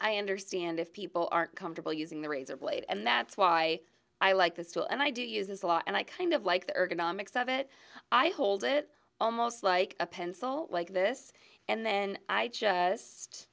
I 0.00 0.16
understand 0.16 0.80
if 0.80 0.92
people 0.92 1.28
aren't 1.30 1.54
comfortable 1.54 1.92
using 1.92 2.22
the 2.22 2.28
razor 2.28 2.56
blade. 2.56 2.84
And 2.88 3.06
that's 3.06 3.36
why 3.36 3.80
I 4.20 4.32
like 4.32 4.56
this 4.56 4.72
tool. 4.72 4.88
And 4.90 5.00
I 5.00 5.10
do 5.10 5.22
use 5.22 5.46
this 5.46 5.62
a 5.62 5.68
lot. 5.68 5.84
And 5.86 5.96
I 5.96 6.02
kind 6.02 6.32
of 6.32 6.44
like 6.44 6.66
the 6.66 6.72
ergonomics 6.72 7.40
of 7.40 7.48
it. 7.48 7.70
I 8.10 8.30
hold 8.30 8.64
it 8.64 8.90
almost 9.20 9.62
like 9.62 9.94
a 10.00 10.06
pencil, 10.06 10.66
like 10.72 10.92
this. 10.92 11.32
And 11.68 11.86
then 11.86 12.18
I 12.28 12.48
just 12.48 13.46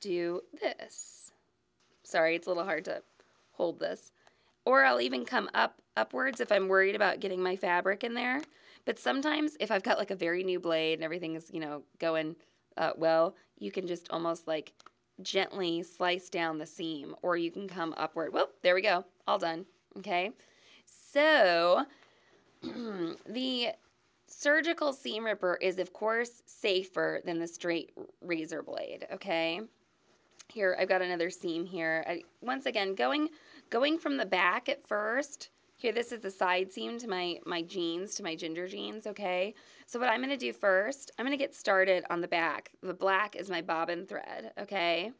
do 0.00 0.40
this. 0.60 1.30
Sorry, 2.02 2.34
it's 2.34 2.48
a 2.48 2.50
little 2.50 2.64
hard 2.64 2.84
to 2.86 3.02
hold 3.52 3.78
this. 3.78 4.10
Or 4.64 4.84
I'll 4.84 5.00
even 5.00 5.24
come 5.24 5.48
up 5.54 5.80
upwards 5.96 6.40
if 6.40 6.52
I'm 6.52 6.68
worried 6.68 6.94
about 6.94 7.20
getting 7.20 7.42
my 7.42 7.56
fabric 7.56 8.04
in 8.04 8.14
there. 8.14 8.40
But 8.84 8.98
sometimes 8.98 9.56
if 9.58 9.70
I've 9.70 9.82
got 9.82 9.98
like 9.98 10.10
a 10.10 10.16
very 10.16 10.44
new 10.44 10.60
blade 10.60 10.94
and 10.94 11.04
everything 11.04 11.34
is, 11.34 11.50
you 11.52 11.60
know, 11.60 11.82
going 11.98 12.36
uh, 12.76 12.92
well, 12.96 13.34
you 13.58 13.70
can 13.70 13.86
just 13.86 14.10
almost 14.10 14.46
like 14.46 14.72
gently 15.22 15.82
slice 15.82 16.28
down 16.28 16.58
the 16.58 16.66
seam 16.66 17.14
or 17.22 17.36
you 17.36 17.50
can 17.50 17.68
come 17.68 17.94
upward. 17.96 18.32
Well, 18.32 18.50
there 18.62 18.74
we 18.74 18.82
go. 18.82 19.04
All 19.26 19.38
done. 19.38 19.66
Okay. 19.98 20.32
So 20.84 21.84
the 22.62 23.68
surgical 24.28 24.92
seam 24.92 25.24
ripper 25.24 25.58
is 25.60 25.78
of 25.78 25.92
course 25.92 26.42
safer 26.46 27.20
than 27.24 27.38
the 27.38 27.48
straight 27.48 27.92
razor 28.20 28.62
blade. 28.62 29.06
Okay. 29.12 29.60
Here, 30.48 30.76
I've 30.78 30.88
got 30.88 31.02
another 31.02 31.28
seam 31.28 31.66
here. 31.66 32.04
I, 32.06 32.22
once 32.40 32.66
again, 32.66 32.94
going 32.94 33.30
going 33.68 33.98
from 33.98 34.16
the 34.16 34.26
back 34.26 34.68
at 34.68 34.86
first. 34.86 35.50
Here, 35.78 35.92
this 35.92 36.10
is 36.10 36.20
the 36.20 36.30
side 36.30 36.72
seam 36.72 36.98
to 36.98 37.06
my, 37.06 37.38
my 37.44 37.60
jeans, 37.60 38.14
to 38.14 38.22
my 38.22 38.34
ginger 38.34 38.66
jeans, 38.66 39.06
okay? 39.06 39.54
So 39.86 40.00
what 40.00 40.08
I'm 40.08 40.20
going 40.20 40.30
to 40.30 40.36
do 40.38 40.54
first, 40.54 41.10
I'm 41.18 41.26
going 41.26 41.36
to 41.36 41.42
get 41.42 41.54
started 41.54 42.02
on 42.08 42.22
the 42.22 42.28
back. 42.28 42.70
The 42.82 42.94
black 42.94 43.36
is 43.36 43.50
my 43.50 43.60
bobbin 43.60 44.06
thread, 44.06 44.52
okay? 44.58 45.12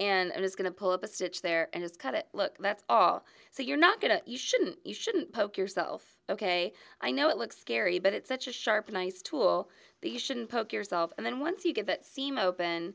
And 0.00 0.32
I'm 0.34 0.42
just 0.42 0.58
going 0.58 0.68
to 0.68 0.76
pull 0.76 0.90
up 0.90 1.04
a 1.04 1.06
stitch 1.06 1.42
there 1.42 1.68
and 1.72 1.80
just 1.80 2.00
cut 2.00 2.14
it. 2.14 2.26
Look, 2.32 2.56
that's 2.58 2.82
all. 2.88 3.24
So 3.52 3.62
you're 3.62 3.76
not 3.76 4.00
going 4.00 4.18
to, 4.18 4.28
you 4.28 4.36
shouldn't, 4.36 4.78
you 4.84 4.94
shouldn't 4.94 5.32
poke 5.32 5.56
yourself, 5.56 6.18
okay? 6.28 6.72
I 7.00 7.12
know 7.12 7.28
it 7.28 7.38
looks 7.38 7.56
scary, 7.56 8.00
but 8.00 8.14
it's 8.14 8.28
such 8.28 8.48
a 8.48 8.52
sharp, 8.52 8.90
nice 8.90 9.22
tool 9.22 9.70
that 10.02 10.10
you 10.10 10.18
shouldn't 10.18 10.50
poke 10.50 10.72
yourself. 10.72 11.12
And 11.16 11.24
then 11.24 11.38
once 11.38 11.64
you 11.64 11.72
get 11.72 11.86
that 11.86 12.04
seam 12.04 12.36
open, 12.36 12.94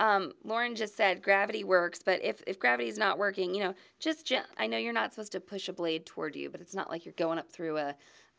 um, 0.00 0.32
Lauren 0.44 0.74
just 0.74 0.96
said 0.96 1.22
gravity 1.22 1.62
works, 1.62 2.00
but 2.02 2.24
if, 2.24 2.42
if 2.46 2.58
gravity 2.58 2.88
is 2.88 2.96
not 2.96 3.18
working, 3.18 3.54
you 3.54 3.62
know, 3.62 3.74
just, 3.98 4.32
I 4.56 4.66
know 4.66 4.78
you're 4.78 4.94
not 4.94 5.12
supposed 5.12 5.32
to 5.32 5.40
push 5.40 5.68
a 5.68 5.74
blade 5.74 6.06
toward 6.06 6.34
you, 6.34 6.48
but 6.48 6.62
it's 6.62 6.74
not 6.74 6.88
like 6.88 7.04
you're 7.04 7.12
going 7.18 7.38
up 7.38 7.52
through 7.52 7.76
a, 7.76 7.94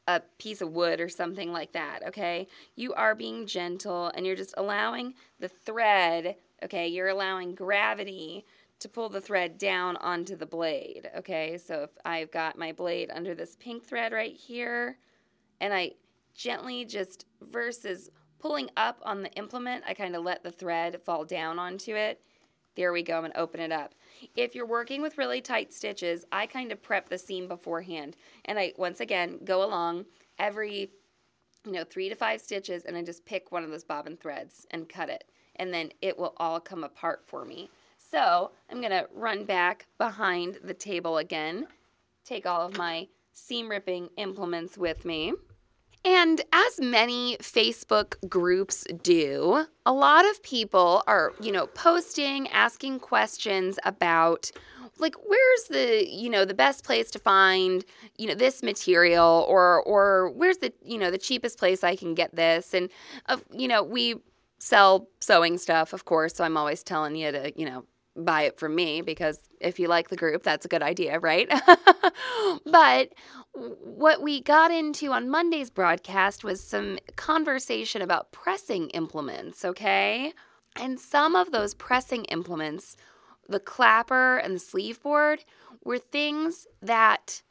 a 0.07 0.21
piece 0.39 0.61
of 0.61 0.71
wood 0.71 0.99
or 0.99 1.07
something 1.07 1.53
like 1.53 1.73
that, 1.73 1.99
okay? 2.07 2.47
You 2.75 2.93
are 2.95 3.13
being 3.13 3.45
gentle 3.45 4.11
and 4.15 4.25
you're 4.25 4.35
just 4.35 4.55
allowing 4.57 5.13
the 5.39 5.49
thread, 5.49 6.35
okay? 6.63 6.87
You're 6.87 7.09
allowing 7.09 7.53
gravity 7.53 8.43
to 8.79 8.89
pull 8.89 9.09
the 9.09 9.21
thread 9.21 9.59
down 9.59 9.97
onto 9.97 10.35
the 10.35 10.47
blade, 10.47 11.11
okay? 11.15 11.59
So 11.59 11.83
if 11.83 11.91
I've 12.03 12.31
got 12.31 12.57
my 12.57 12.71
blade 12.71 13.11
under 13.13 13.35
this 13.35 13.55
pink 13.55 13.85
thread 13.85 14.13
right 14.13 14.35
here, 14.35 14.97
and 15.59 15.75
I 15.75 15.91
gently 16.33 16.85
just 16.85 17.27
versus 17.39 18.09
pulling 18.41 18.69
up 18.75 18.99
on 19.03 19.21
the 19.21 19.31
implement, 19.33 19.83
I 19.87 19.93
kind 19.93 20.15
of 20.15 20.23
let 20.23 20.43
the 20.43 20.51
thread 20.51 21.01
fall 21.05 21.23
down 21.23 21.59
onto 21.59 21.95
it. 21.95 22.19
There 22.75 22.91
we 22.91 23.03
go, 23.03 23.23
and 23.23 23.35
open 23.35 23.59
it 23.59 23.71
up. 23.71 23.93
If 24.35 24.55
you're 24.55 24.65
working 24.65 25.01
with 25.01 25.17
really 25.17 25.41
tight 25.41 25.73
stitches, 25.73 26.25
I 26.31 26.47
kind 26.47 26.71
of 26.71 26.81
prep 26.81 27.09
the 27.09 27.17
seam 27.17 27.47
beforehand. 27.47 28.15
And 28.45 28.57
I, 28.57 28.73
once 28.77 28.99
again, 28.99 29.39
go 29.43 29.63
along 29.63 30.05
every, 30.39 30.89
you 31.65 31.71
know, 31.71 31.83
three 31.83 32.09
to 32.09 32.15
five 32.15 32.41
stitches, 32.41 32.83
and 32.83 32.97
I 32.97 33.03
just 33.03 33.25
pick 33.25 33.51
one 33.51 33.63
of 33.63 33.69
those 33.69 33.83
bobbin 33.83 34.17
threads 34.17 34.65
and 34.71 34.89
cut 34.89 35.09
it. 35.09 35.25
And 35.57 35.73
then 35.73 35.91
it 36.01 36.17
will 36.17 36.33
all 36.37 36.59
come 36.59 36.83
apart 36.83 37.23
for 37.27 37.45
me. 37.45 37.69
So 37.97 38.51
I'm 38.69 38.81
to 38.81 39.07
run 39.13 39.45
back 39.45 39.87
behind 39.97 40.59
the 40.63 40.73
table 40.73 41.17
again, 41.17 41.67
take 42.25 42.45
all 42.45 42.65
of 42.65 42.77
my 42.77 43.07
seam 43.33 43.69
ripping 43.69 44.09
implements 44.17 44.77
with 44.77 45.05
me. 45.05 45.33
And 46.03 46.41
as 46.51 46.79
many 46.79 47.37
Facebook 47.37 48.15
groups 48.27 48.85
do, 49.03 49.65
a 49.85 49.93
lot 49.93 50.27
of 50.29 50.41
people 50.41 51.03
are, 51.05 51.33
you 51.39 51.51
know, 51.51 51.67
posting, 51.67 52.47
asking 52.49 52.99
questions 52.99 53.77
about 53.83 54.51
like 54.97 55.15
where's 55.25 55.63
the, 55.69 56.07
you 56.07 56.29
know, 56.29 56.45
the 56.45 56.53
best 56.53 56.83
place 56.83 57.09
to 57.11 57.19
find, 57.19 57.85
you 58.17 58.27
know, 58.27 58.35
this 58.35 58.63
material 58.63 59.45
or 59.47 59.81
or 59.83 60.31
where's 60.31 60.57
the, 60.57 60.73
you 60.83 60.97
know, 60.97 61.11
the 61.11 61.17
cheapest 61.17 61.57
place 61.57 61.83
I 61.83 61.95
can 61.95 62.15
get 62.15 62.35
this 62.35 62.73
and 62.73 62.89
uh, 63.27 63.37
you 63.51 63.67
know, 63.67 63.83
we 63.83 64.15
sell 64.59 65.07
sewing 65.19 65.57
stuff, 65.57 65.93
of 65.93 66.05
course, 66.05 66.35
so 66.35 66.43
I'm 66.43 66.57
always 66.57 66.83
telling 66.83 67.15
you 67.15 67.31
to, 67.31 67.51
you 67.59 67.65
know, 67.65 67.85
buy 68.15 68.43
it 68.43 68.59
from 68.59 68.75
me 68.75 69.01
because 69.01 69.39
if 69.59 69.79
you 69.79 69.87
like 69.87 70.09
the 70.09 70.15
group, 70.15 70.43
that's 70.43 70.65
a 70.65 70.67
good 70.69 70.83
idea, 70.83 71.19
right? 71.19 71.49
but 72.65 73.13
what 73.53 74.21
we 74.21 74.41
got 74.41 74.71
into 74.71 75.11
on 75.11 75.29
Monday's 75.29 75.69
broadcast 75.69 76.43
was 76.43 76.61
some 76.61 76.97
conversation 77.15 78.01
about 78.01 78.31
pressing 78.31 78.89
implements, 78.89 79.65
okay? 79.65 80.33
And 80.75 80.99
some 80.99 81.35
of 81.35 81.51
those 81.51 81.73
pressing 81.73 82.25
implements, 82.25 82.95
the 83.47 83.59
clapper 83.59 84.37
and 84.37 84.55
the 84.55 84.59
sleeve 84.59 85.01
board, 85.01 85.43
were 85.83 85.99
things 85.99 86.65
that 86.81 87.41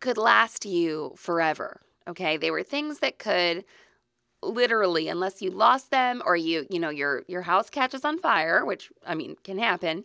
could 0.00 0.16
last 0.16 0.64
you 0.64 1.12
forever, 1.16 1.80
okay? 2.06 2.36
They 2.36 2.50
were 2.50 2.62
things 2.62 3.00
that 3.00 3.18
could 3.18 3.64
literally 4.40 5.08
unless 5.08 5.42
you 5.42 5.50
lost 5.50 5.90
them 5.90 6.22
or 6.24 6.36
you 6.36 6.64
you 6.70 6.78
know 6.78 6.90
your 6.90 7.24
your 7.26 7.42
house 7.42 7.68
catches 7.68 8.04
on 8.04 8.16
fire 8.16 8.64
which 8.64 8.88
i 9.04 9.12
mean 9.12 9.34
can 9.42 9.58
happen 9.58 10.04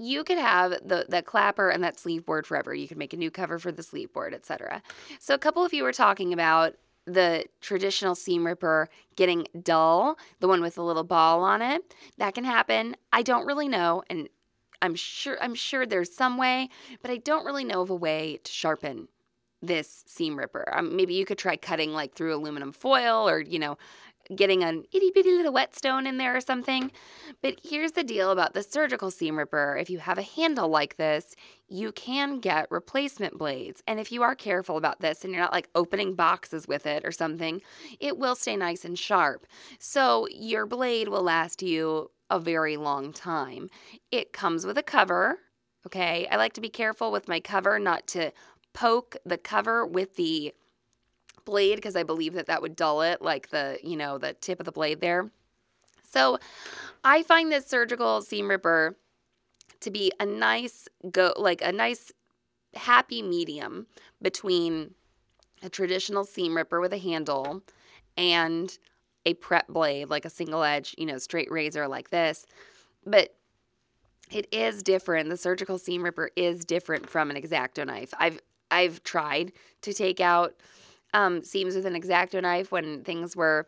you 0.00 0.24
could 0.24 0.38
have 0.38 0.72
the 0.84 1.06
the 1.08 1.22
clapper 1.22 1.68
and 1.68 1.84
that 1.84 1.98
sleeve 1.98 2.24
board 2.24 2.46
forever. 2.46 2.74
You 2.74 2.88
could 2.88 2.96
make 2.96 3.12
a 3.12 3.16
new 3.16 3.30
cover 3.30 3.58
for 3.58 3.70
the 3.70 3.82
sleeve 3.82 4.12
board 4.12 4.34
etc 4.34 4.82
so 5.18 5.34
a 5.34 5.38
couple 5.38 5.64
of 5.64 5.72
you 5.72 5.82
were 5.82 5.92
talking 5.92 6.32
about 6.32 6.74
the 7.06 7.44
traditional 7.60 8.14
seam 8.14 8.46
ripper 8.46 8.88
getting 9.16 9.46
dull 9.62 10.18
the 10.40 10.48
one 10.48 10.60
with 10.60 10.74
the 10.74 10.84
little 10.84 11.04
ball 11.04 11.42
on 11.42 11.62
it. 11.62 11.94
That 12.18 12.34
can 12.34 12.44
happen. 12.44 12.96
I 13.12 13.22
don't 13.22 13.46
really 13.46 13.68
know 13.68 14.02
and 14.08 14.28
i'm 14.82 14.94
sure 14.94 15.36
i'm 15.42 15.54
sure 15.54 15.84
there's 15.84 16.14
some 16.14 16.38
way 16.38 16.70
but 17.02 17.10
i 17.10 17.18
don't 17.18 17.44
really 17.44 17.64
know 17.64 17.82
of 17.82 17.90
a 17.90 17.94
way 17.94 18.40
to 18.42 18.50
sharpen 18.50 19.08
this 19.62 20.04
seam 20.06 20.36
ripper. 20.38 20.64
Um, 20.72 20.96
maybe 20.96 21.14
you 21.14 21.24
could 21.24 21.38
try 21.38 21.56
cutting 21.56 21.92
like 21.92 22.14
through 22.14 22.34
aluminum 22.34 22.72
foil 22.72 23.28
or, 23.28 23.40
you 23.40 23.58
know, 23.58 23.76
getting 24.34 24.62
an 24.62 24.84
itty 24.92 25.10
bitty 25.14 25.32
little 25.32 25.52
whetstone 25.52 26.06
in 26.06 26.18
there 26.18 26.36
or 26.36 26.40
something. 26.40 26.90
But 27.42 27.60
here's 27.62 27.92
the 27.92 28.04
deal 28.04 28.30
about 28.30 28.54
the 28.54 28.62
surgical 28.62 29.10
seam 29.10 29.36
ripper. 29.36 29.76
If 29.76 29.90
you 29.90 29.98
have 29.98 30.18
a 30.18 30.22
handle 30.22 30.68
like 30.68 30.96
this, 30.96 31.34
you 31.68 31.92
can 31.92 32.40
get 32.40 32.70
replacement 32.70 33.38
blades. 33.38 33.82
And 33.86 33.98
if 34.00 34.12
you 34.12 34.22
are 34.22 34.34
careful 34.34 34.76
about 34.76 35.00
this 35.00 35.24
and 35.24 35.32
you're 35.32 35.42
not 35.42 35.52
like 35.52 35.68
opening 35.74 36.14
boxes 36.14 36.66
with 36.68 36.86
it 36.86 37.04
or 37.04 37.12
something, 37.12 37.60
it 37.98 38.18
will 38.18 38.34
stay 38.34 38.56
nice 38.56 38.84
and 38.84 38.98
sharp. 38.98 39.46
So 39.78 40.26
your 40.30 40.66
blade 40.66 41.08
will 41.08 41.22
last 41.22 41.62
you 41.62 42.10
a 42.28 42.38
very 42.38 42.76
long 42.76 43.12
time. 43.12 43.68
It 44.10 44.32
comes 44.32 44.64
with 44.64 44.78
a 44.78 44.82
cover. 44.82 45.38
Okay. 45.86 46.28
I 46.30 46.36
like 46.36 46.52
to 46.54 46.60
be 46.60 46.68
careful 46.68 47.10
with 47.10 47.28
my 47.28 47.40
cover 47.40 47.78
not 47.78 48.06
to 48.08 48.32
poke 48.72 49.16
the 49.24 49.38
cover 49.38 49.84
with 49.84 50.16
the 50.16 50.54
blade 51.44 51.76
because 51.76 51.96
I 51.96 52.02
believe 52.02 52.34
that 52.34 52.46
that 52.46 52.62
would 52.62 52.76
dull 52.76 53.02
it, 53.02 53.22
like 53.22 53.50
the, 53.50 53.78
you 53.82 53.96
know, 53.96 54.18
the 54.18 54.34
tip 54.34 54.60
of 54.60 54.66
the 54.66 54.72
blade 54.72 55.00
there. 55.00 55.30
So 56.02 56.38
I 57.04 57.22
find 57.22 57.50
this 57.52 57.66
surgical 57.66 58.20
seam 58.20 58.48
ripper 58.48 58.96
to 59.80 59.90
be 59.90 60.12
a 60.20 60.26
nice 60.26 60.88
go 61.10 61.32
like 61.36 61.62
a 61.62 61.72
nice 61.72 62.12
happy 62.74 63.22
medium 63.22 63.86
between 64.20 64.94
a 65.62 65.68
traditional 65.68 66.24
seam 66.24 66.56
ripper 66.56 66.80
with 66.80 66.92
a 66.92 66.98
handle 66.98 67.62
and 68.16 68.78
a 69.26 69.34
prep 69.34 69.68
blade 69.68 70.08
like 70.08 70.24
a 70.24 70.30
single 70.30 70.62
edge, 70.62 70.94
you 70.98 71.06
know, 71.06 71.18
straight 71.18 71.50
razor 71.50 71.86
like 71.88 72.10
this. 72.10 72.46
But 73.06 73.34
it 74.30 74.46
is 74.52 74.82
different. 74.82 75.28
The 75.28 75.36
surgical 75.36 75.78
seam 75.78 76.02
ripper 76.02 76.30
is 76.36 76.64
different 76.64 77.08
from 77.08 77.30
an 77.30 77.36
X-Acto 77.36 77.86
knife. 77.86 78.14
I've 78.18 78.40
I've 78.70 79.02
tried 79.02 79.52
to 79.82 79.92
take 79.92 80.20
out 80.20 80.54
um, 81.14 81.42
seams 81.42 81.74
with 81.74 81.86
an 81.86 81.96
X-Acto 81.96 82.42
knife 82.42 82.70
when 82.72 83.04
things 83.04 83.36
were 83.36 83.66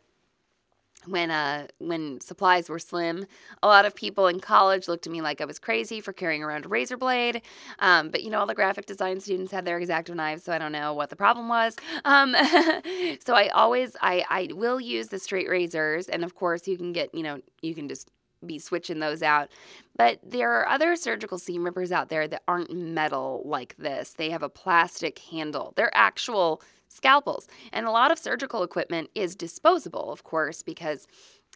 when 1.06 1.32
uh 1.32 1.66
when 1.78 2.20
supplies 2.20 2.68
were 2.68 2.78
slim 2.78 3.26
a 3.62 3.66
lot 3.66 3.84
of 3.84 3.92
people 3.92 4.28
in 4.28 4.38
college 4.38 4.86
looked 4.86 5.04
at 5.04 5.12
me 5.12 5.20
like 5.20 5.40
i 5.40 5.44
was 5.44 5.58
crazy 5.58 6.00
for 6.00 6.12
carrying 6.12 6.44
around 6.44 6.64
a 6.64 6.68
razor 6.68 6.96
blade 6.96 7.42
um, 7.80 8.08
but 8.08 8.22
you 8.22 8.30
know 8.30 8.38
all 8.38 8.46
the 8.46 8.54
graphic 8.54 8.86
design 8.86 9.18
students 9.18 9.50
had 9.50 9.64
their 9.64 9.80
X-Acto 9.80 10.14
knives 10.14 10.44
so 10.44 10.52
i 10.52 10.58
don't 10.58 10.70
know 10.70 10.94
what 10.94 11.10
the 11.10 11.16
problem 11.16 11.48
was 11.48 11.76
um, 12.04 12.34
so 13.24 13.34
i 13.34 13.48
always 13.52 13.96
i 14.00 14.24
i 14.30 14.48
will 14.52 14.80
use 14.80 15.08
the 15.08 15.18
straight 15.18 15.48
razors 15.48 16.08
and 16.08 16.24
of 16.24 16.36
course 16.36 16.68
you 16.68 16.76
can 16.76 16.92
get 16.92 17.12
you 17.12 17.24
know 17.24 17.40
you 17.62 17.74
can 17.74 17.88
just 17.88 18.08
be 18.44 18.58
switching 18.58 18.98
those 18.98 19.22
out. 19.22 19.48
But 19.96 20.18
there 20.22 20.52
are 20.52 20.68
other 20.68 20.96
surgical 20.96 21.38
seam 21.38 21.64
rippers 21.64 21.92
out 21.92 22.08
there 22.08 22.26
that 22.28 22.42
aren't 22.48 22.74
metal 22.74 23.42
like 23.44 23.76
this. 23.78 24.14
They 24.14 24.30
have 24.30 24.42
a 24.42 24.48
plastic 24.48 25.18
handle. 25.20 25.72
They're 25.76 25.96
actual 25.96 26.62
scalpels. 26.92 27.48
And 27.72 27.86
a 27.86 27.90
lot 27.90 28.10
of 28.10 28.18
surgical 28.18 28.62
equipment 28.62 29.10
is 29.14 29.34
disposable, 29.34 30.12
of 30.12 30.24
course, 30.24 30.62
because 30.62 31.06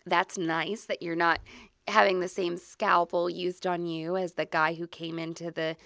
that's 0.04 0.38
nice 0.38 0.84
that 0.84 1.02
you're 1.02 1.16
not 1.16 1.40
having 1.88 2.20
the 2.20 2.28
same 2.28 2.56
scalpel 2.56 3.30
used 3.30 3.66
on 3.66 3.86
you 3.86 4.16
as 4.16 4.32
the 4.32 4.44
guy 4.44 4.74
who 4.74 4.86
came 4.86 5.18
into 5.18 5.50
the 5.50 5.76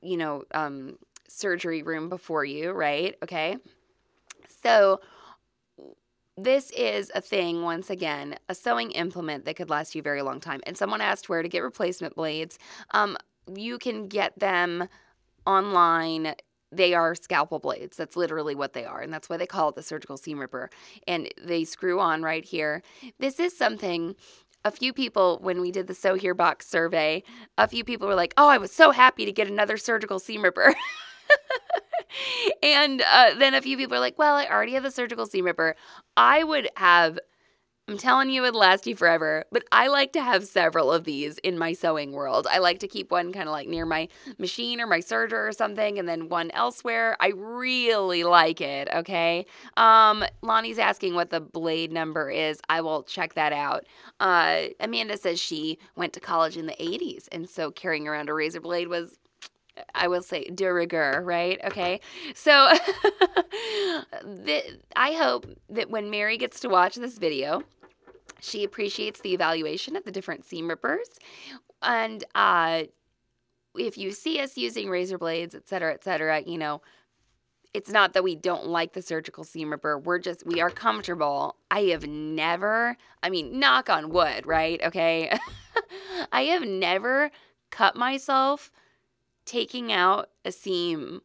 you 0.00 0.16
know 0.16 0.42
um, 0.52 0.98
surgery 1.28 1.82
room 1.82 2.08
before 2.08 2.44
you, 2.44 2.72
right? 2.72 3.16
Okay. 3.22 3.56
So 4.62 5.00
this 6.36 6.70
is 6.70 7.12
a 7.14 7.20
thing, 7.20 7.62
once 7.62 7.90
again, 7.90 8.36
a 8.48 8.54
sewing 8.54 8.92
implement 8.92 9.44
that 9.44 9.56
could 9.56 9.70
last 9.70 9.94
you 9.94 10.00
a 10.00 10.02
very 10.02 10.22
long 10.22 10.40
time. 10.40 10.60
And 10.66 10.76
someone 10.76 11.00
asked 11.00 11.28
where 11.28 11.42
to 11.42 11.48
get 11.48 11.60
replacement 11.60 12.14
blades. 12.14 12.58
Um, 12.92 13.16
you 13.54 13.78
can 13.78 14.08
get 14.08 14.38
them 14.38 14.88
online. 15.46 16.34
They 16.72 16.94
are 16.94 17.14
scalpel 17.14 17.58
blades. 17.58 17.96
That's 17.96 18.16
literally 18.16 18.54
what 18.54 18.72
they 18.72 18.84
are. 18.84 19.00
And 19.00 19.12
that's 19.12 19.28
why 19.28 19.36
they 19.36 19.46
call 19.46 19.68
it 19.68 19.74
the 19.74 19.82
surgical 19.82 20.16
seam 20.16 20.38
ripper. 20.40 20.70
And 21.06 21.28
they 21.40 21.64
screw 21.64 22.00
on 22.00 22.22
right 22.22 22.44
here. 22.44 22.82
This 23.18 23.38
is 23.38 23.56
something 23.56 24.16
a 24.64 24.70
few 24.70 24.92
people, 24.92 25.38
when 25.42 25.60
we 25.60 25.72
did 25.72 25.86
the 25.86 25.94
Sew 25.94 26.14
Here 26.14 26.34
box 26.34 26.68
survey, 26.68 27.22
a 27.58 27.66
few 27.66 27.84
people 27.84 28.06
were 28.06 28.14
like, 28.14 28.32
oh, 28.36 28.48
I 28.48 28.58
was 28.58 28.72
so 28.72 28.92
happy 28.92 29.24
to 29.24 29.32
get 29.32 29.48
another 29.48 29.76
surgical 29.76 30.18
seam 30.18 30.42
ripper. 30.42 30.74
and 32.62 33.02
uh, 33.02 33.34
then 33.38 33.54
a 33.54 33.62
few 33.62 33.76
people 33.76 33.96
are 33.96 34.00
like, 34.00 34.18
well, 34.18 34.36
I 34.36 34.46
already 34.46 34.74
have 34.74 34.84
a 34.84 34.90
surgical 34.90 35.26
seam 35.26 35.46
ripper. 35.46 35.74
I 36.16 36.44
would 36.44 36.68
have, 36.76 37.18
I'm 37.92 37.98
telling 37.98 38.30
you, 38.30 38.42
it 38.42 38.46
would 38.46 38.54
last 38.58 38.86
you 38.86 38.96
forever, 38.96 39.44
but 39.52 39.64
I 39.70 39.88
like 39.88 40.14
to 40.14 40.22
have 40.22 40.46
several 40.46 40.90
of 40.90 41.04
these 41.04 41.36
in 41.36 41.58
my 41.58 41.74
sewing 41.74 42.12
world. 42.12 42.46
I 42.50 42.56
like 42.56 42.78
to 42.78 42.88
keep 42.88 43.10
one 43.10 43.34
kind 43.34 43.46
of 43.46 43.52
like 43.52 43.68
near 43.68 43.84
my 43.84 44.08
machine 44.38 44.80
or 44.80 44.86
my 44.86 45.00
serger 45.00 45.46
or 45.46 45.52
something, 45.52 45.98
and 45.98 46.08
then 46.08 46.30
one 46.30 46.50
elsewhere. 46.52 47.18
I 47.20 47.32
really 47.36 48.24
like 48.24 48.62
it, 48.62 48.88
okay? 48.94 49.44
Um, 49.76 50.24
Lonnie's 50.40 50.78
asking 50.78 51.14
what 51.14 51.28
the 51.28 51.40
blade 51.40 51.92
number 51.92 52.30
is. 52.30 52.62
I 52.66 52.80
will 52.80 53.02
check 53.02 53.34
that 53.34 53.52
out. 53.52 53.84
Uh, 54.18 54.68
Amanda 54.80 55.18
says 55.18 55.38
she 55.38 55.78
went 55.94 56.14
to 56.14 56.20
college 56.20 56.56
in 56.56 56.64
the 56.64 56.76
80s, 56.80 57.28
and 57.30 57.46
so 57.46 57.70
carrying 57.70 58.08
around 58.08 58.30
a 58.30 58.32
razor 58.32 58.62
blade 58.62 58.88
was 58.88 59.18
I 59.94 60.08
will 60.08 60.22
say 60.22 60.44
de 60.44 60.72
rigueur, 60.72 61.22
right? 61.22 61.60
Okay. 61.64 62.00
So 62.34 62.50
the, 64.22 64.78
I 64.96 65.12
hope 65.12 65.46
that 65.68 65.90
when 65.90 66.10
Mary 66.10 66.38
gets 66.38 66.60
to 66.60 66.68
watch 66.68 66.94
this 66.94 67.18
video, 67.18 67.62
she 68.42 68.64
appreciates 68.64 69.20
the 69.20 69.32
evaluation 69.32 69.94
of 69.94 70.04
the 70.04 70.10
different 70.10 70.44
seam 70.44 70.68
rippers. 70.68 71.08
And 71.80 72.24
uh, 72.34 72.84
if 73.76 73.96
you 73.96 74.10
see 74.10 74.40
us 74.40 74.56
using 74.56 74.90
razor 74.90 75.16
blades, 75.16 75.54
et 75.54 75.68
cetera, 75.68 75.94
et 75.94 76.02
cetera, 76.02 76.42
you 76.42 76.58
know, 76.58 76.82
it's 77.72 77.90
not 77.90 78.12
that 78.12 78.24
we 78.24 78.34
don't 78.34 78.66
like 78.66 78.92
the 78.92 79.00
surgical 79.00 79.44
seam 79.44 79.70
ripper. 79.70 79.96
We're 79.96 80.18
just, 80.18 80.44
we 80.44 80.60
are 80.60 80.70
comfortable. 80.70 81.56
I 81.70 81.82
have 81.84 82.06
never, 82.06 82.96
I 83.22 83.30
mean, 83.30 83.58
knock 83.60 83.88
on 83.88 84.10
wood, 84.10 84.44
right? 84.44 84.82
Okay. 84.82 85.34
I 86.32 86.42
have 86.42 86.62
never 86.62 87.30
cut 87.70 87.94
myself 87.94 88.72
taking 89.46 89.92
out 89.92 90.30
a 90.44 90.50
seam 90.50 91.22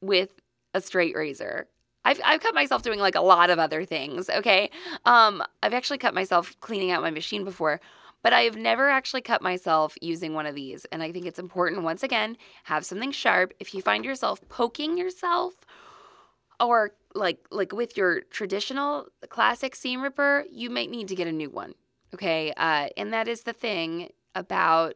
with 0.00 0.40
a 0.72 0.80
straight 0.80 1.16
razor. 1.16 1.66
I've, 2.04 2.20
I've 2.24 2.40
cut 2.40 2.54
myself 2.54 2.82
doing 2.82 2.98
like 2.98 3.14
a 3.14 3.20
lot 3.20 3.50
of 3.50 3.58
other 3.58 3.84
things, 3.84 4.30
okay? 4.30 4.70
Um, 5.04 5.42
I've 5.62 5.74
actually 5.74 5.98
cut 5.98 6.14
myself 6.14 6.58
cleaning 6.60 6.90
out 6.90 7.02
my 7.02 7.10
machine 7.10 7.44
before, 7.44 7.80
but 8.22 8.32
I 8.32 8.42
have 8.42 8.56
never 8.56 8.88
actually 8.88 9.20
cut 9.22 9.42
myself 9.42 9.96
using 10.00 10.34
one 10.34 10.46
of 10.46 10.54
these. 10.54 10.86
And 10.86 11.02
I 11.02 11.12
think 11.12 11.26
it's 11.26 11.38
important, 11.38 11.82
once 11.82 12.02
again, 12.02 12.36
have 12.64 12.84
something 12.84 13.12
sharp. 13.12 13.52
If 13.60 13.74
you 13.74 13.82
find 13.82 14.04
yourself 14.04 14.40
poking 14.48 14.96
yourself 14.96 15.54
or 16.58 16.92
like 17.14 17.38
like 17.50 17.72
with 17.72 17.96
your 17.96 18.20
traditional 18.20 19.08
classic 19.28 19.74
seam 19.74 20.02
ripper, 20.02 20.44
you 20.50 20.70
might 20.70 20.90
need 20.90 21.08
to 21.08 21.14
get 21.14 21.26
a 21.26 21.32
new 21.32 21.50
one, 21.50 21.74
okay? 22.14 22.52
Uh, 22.56 22.88
and 22.96 23.12
that 23.12 23.28
is 23.28 23.42
the 23.42 23.52
thing 23.52 24.10
about, 24.34 24.94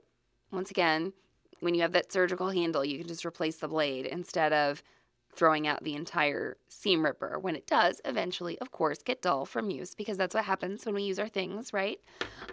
once 0.53 0.71
again, 0.71 1.13
when 1.61 1.75
you 1.75 1.83
have 1.83 1.93
that 1.93 2.13
surgical 2.13 2.51
handle, 2.51 2.85
you 2.85 2.99
can 2.99 3.09
just 3.09 3.25
replace 3.25 3.57
the 3.57 3.69
blade 3.69 4.07
instead 4.07 4.53
of 4.53 4.83
throwing 5.37 5.67
out 5.67 5.85
the 5.85 5.95
entire 5.95 6.57
seam 6.69 7.05
ripper 7.05 7.39
when 7.39 7.57
it 7.57 7.67
does 7.67 8.01
eventually, 8.05 8.59
of 8.59 8.71
course, 8.71 9.03
get 9.03 9.23
dull 9.23 9.45
from 9.45 9.71
use 9.71 9.95
because 9.95 10.17
that's 10.17 10.35
what 10.35 10.45
happens 10.45 10.85
when 10.85 10.95
we 10.95 11.03
use 11.03 11.19
our 11.19 11.29
things, 11.29 11.73
right? 11.73 12.01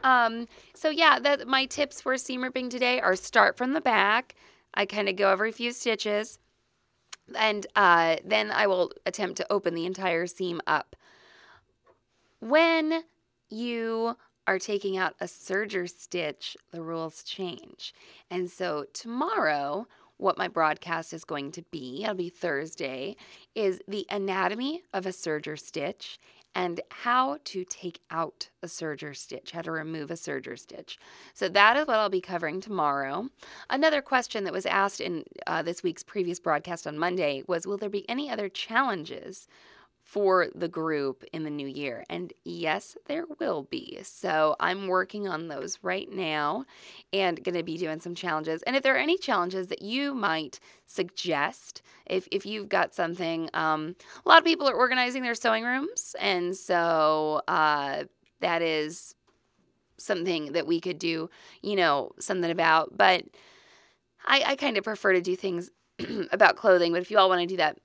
Um, 0.03 0.47
so 0.73 0.89
yeah, 0.89 1.19
that 1.19 1.47
my 1.47 1.65
tips 1.65 2.01
for 2.01 2.17
seam 2.17 2.43
ripping 2.43 2.69
today 2.69 2.99
are 2.99 3.15
start 3.15 3.57
from 3.57 3.73
the 3.73 3.81
back. 3.81 4.35
I 4.73 4.85
kind 4.85 5.09
of 5.09 5.15
go 5.15 5.29
every 5.29 5.51
few 5.51 5.73
stitches, 5.73 6.39
and 7.35 7.67
uh, 7.75 8.17
then 8.23 8.51
I 8.51 8.67
will 8.67 8.91
attempt 9.05 9.37
to 9.37 9.51
open 9.51 9.75
the 9.75 9.85
entire 9.85 10.27
seam 10.27 10.61
up. 10.65 10.95
When 12.39 13.03
you 13.49 14.15
are 14.47 14.59
taking 14.59 14.97
out 14.97 15.15
a 15.19 15.25
serger 15.25 15.89
stitch, 15.89 16.57
the 16.71 16.81
rules 16.81 17.23
change. 17.23 17.93
And 18.29 18.49
so 18.49 18.85
tomorrow, 18.93 19.87
what 20.21 20.37
my 20.37 20.47
broadcast 20.47 21.13
is 21.13 21.23
going 21.23 21.51
to 21.51 21.63
be, 21.71 22.03
it'll 22.03 22.15
be 22.15 22.29
Thursday, 22.29 23.15
is 23.55 23.81
the 23.87 24.05
anatomy 24.09 24.83
of 24.93 25.05
a 25.05 25.09
serger 25.09 25.59
stitch 25.59 26.19
and 26.53 26.81
how 26.91 27.37
to 27.45 27.63
take 27.63 28.01
out 28.11 28.49
a 28.61 28.67
serger 28.67 29.15
stitch, 29.15 29.51
how 29.51 29.61
to 29.61 29.71
remove 29.71 30.11
a 30.11 30.15
serger 30.15 30.59
stitch. 30.59 30.99
So 31.33 31.49
that 31.49 31.77
is 31.77 31.87
what 31.87 31.97
I'll 31.97 32.09
be 32.09 32.21
covering 32.21 32.61
tomorrow. 32.61 33.29
Another 33.69 34.01
question 34.01 34.43
that 34.43 34.53
was 34.53 34.65
asked 34.65 35.01
in 35.01 35.23
uh, 35.47 35.63
this 35.63 35.81
week's 35.81 36.03
previous 36.03 36.39
broadcast 36.39 36.85
on 36.85 36.99
Monday 36.99 37.43
was 37.47 37.65
Will 37.65 37.77
there 37.77 37.89
be 37.89 38.07
any 38.09 38.29
other 38.29 38.49
challenges 38.49 39.47
for 40.11 40.49
the 40.53 40.67
group 40.67 41.23
in 41.31 41.45
the 41.45 41.49
new 41.49 41.65
year. 41.65 42.03
And 42.09 42.33
yes, 42.43 42.97
there 43.07 43.23
will 43.39 43.63
be. 43.63 43.97
So 44.03 44.57
I'm 44.59 44.87
working 44.87 45.29
on 45.29 45.47
those 45.47 45.79
right 45.81 46.11
now 46.11 46.65
and 47.13 47.41
going 47.41 47.55
to 47.55 47.63
be 47.63 47.77
doing 47.77 48.01
some 48.01 48.13
challenges. 48.13 48.61
And 48.63 48.75
if 48.75 48.83
there 48.83 48.93
are 48.93 48.99
any 48.99 49.17
challenges 49.17 49.67
that 49.67 49.81
you 49.81 50.13
might 50.13 50.59
suggest, 50.85 51.81
if, 52.05 52.27
if 52.29 52.45
you've 52.45 52.67
got 52.67 52.93
something, 52.93 53.49
um, 53.53 53.95
a 54.25 54.27
lot 54.27 54.39
of 54.39 54.43
people 54.43 54.67
are 54.67 54.75
organizing 54.75 55.23
their 55.23 55.33
sewing 55.33 55.63
rooms. 55.63 56.13
And 56.19 56.57
so 56.57 57.41
uh, 57.47 58.03
that 58.41 58.61
is 58.61 59.15
something 59.95 60.51
that 60.51 60.67
we 60.67 60.81
could 60.81 60.99
do, 60.99 61.29
you 61.61 61.77
know, 61.77 62.11
something 62.19 62.51
about. 62.51 62.97
But 62.97 63.23
I, 64.25 64.43
I 64.45 64.55
kind 64.57 64.77
of 64.77 64.83
prefer 64.83 65.13
to 65.13 65.21
do 65.21 65.37
things 65.37 65.71
about 66.33 66.57
clothing. 66.57 66.91
But 66.91 67.01
if 67.01 67.11
you 67.11 67.17
all 67.17 67.29
want 67.29 67.39
to 67.39 67.47
do 67.47 67.55
that, 67.55 67.77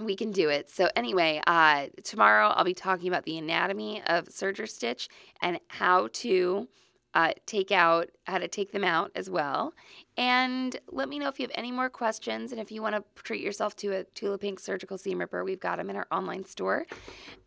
we 0.00 0.16
can 0.16 0.32
do 0.32 0.48
it. 0.48 0.70
So 0.70 0.88
anyway, 0.96 1.42
uh, 1.46 1.86
tomorrow 2.02 2.48
I'll 2.48 2.64
be 2.64 2.74
talking 2.74 3.08
about 3.08 3.24
the 3.24 3.38
anatomy 3.38 4.02
of 4.06 4.26
serger 4.26 4.68
stitch 4.68 5.08
and 5.40 5.60
how 5.68 6.08
to 6.14 6.68
uh, 7.14 7.32
take 7.44 7.70
out 7.70 8.08
how 8.24 8.38
to 8.38 8.48
take 8.48 8.72
them 8.72 8.84
out 8.84 9.10
as 9.14 9.28
well. 9.28 9.74
And 10.16 10.74
let 10.90 11.08
me 11.08 11.18
know 11.18 11.28
if 11.28 11.38
you 11.38 11.44
have 11.44 11.52
any 11.54 11.70
more 11.70 11.90
questions 11.90 12.52
and 12.52 12.60
if 12.60 12.72
you 12.72 12.80
want 12.80 12.94
to 12.94 13.04
treat 13.22 13.42
yourself 13.42 13.76
to 13.76 13.92
a 13.92 14.04
Tula 14.04 14.38
Pink 14.38 14.58
surgical 14.58 14.96
seam 14.96 15.18
ripper. 15.18 15.44
We've 15.44 15.60
got 15.60 15.76
them 15.76 15.90
in 15.90 15.96
our 15.96 16.06
online 16.10 16.44
store. 16.46 16.86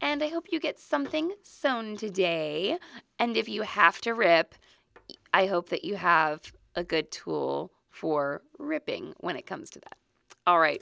And 0.02 0.24
I 0.24 0.28
hope 0.28 0.52
you 0.52 0.60
get 0.60 0.80
something 0.80 1.32
sewn 1.42 1.98
today. 1.98 2.78
And 3.18 3.36
if 3.36 3.50
you 3.50 3.64
have 3.64 4.02
to 4.02 4.14
rip, 4.14 4.56
I 5.34 5.48
hope 5.48 5.70
that 5.70 5.84
you 5.84 5.96
have 5.96 6.54
a 6.76 6.84
good 6.84 7.10
tool 7.12 7.72
for 7.90 8.42
ripping 8.60 9.14
when 9.20 9.36
it 9.36 9.48
comes 9.48 9.70
to 9.72 9.80
that. 9.80 9.98
All 10.46 10.60
right. 10.60 10.82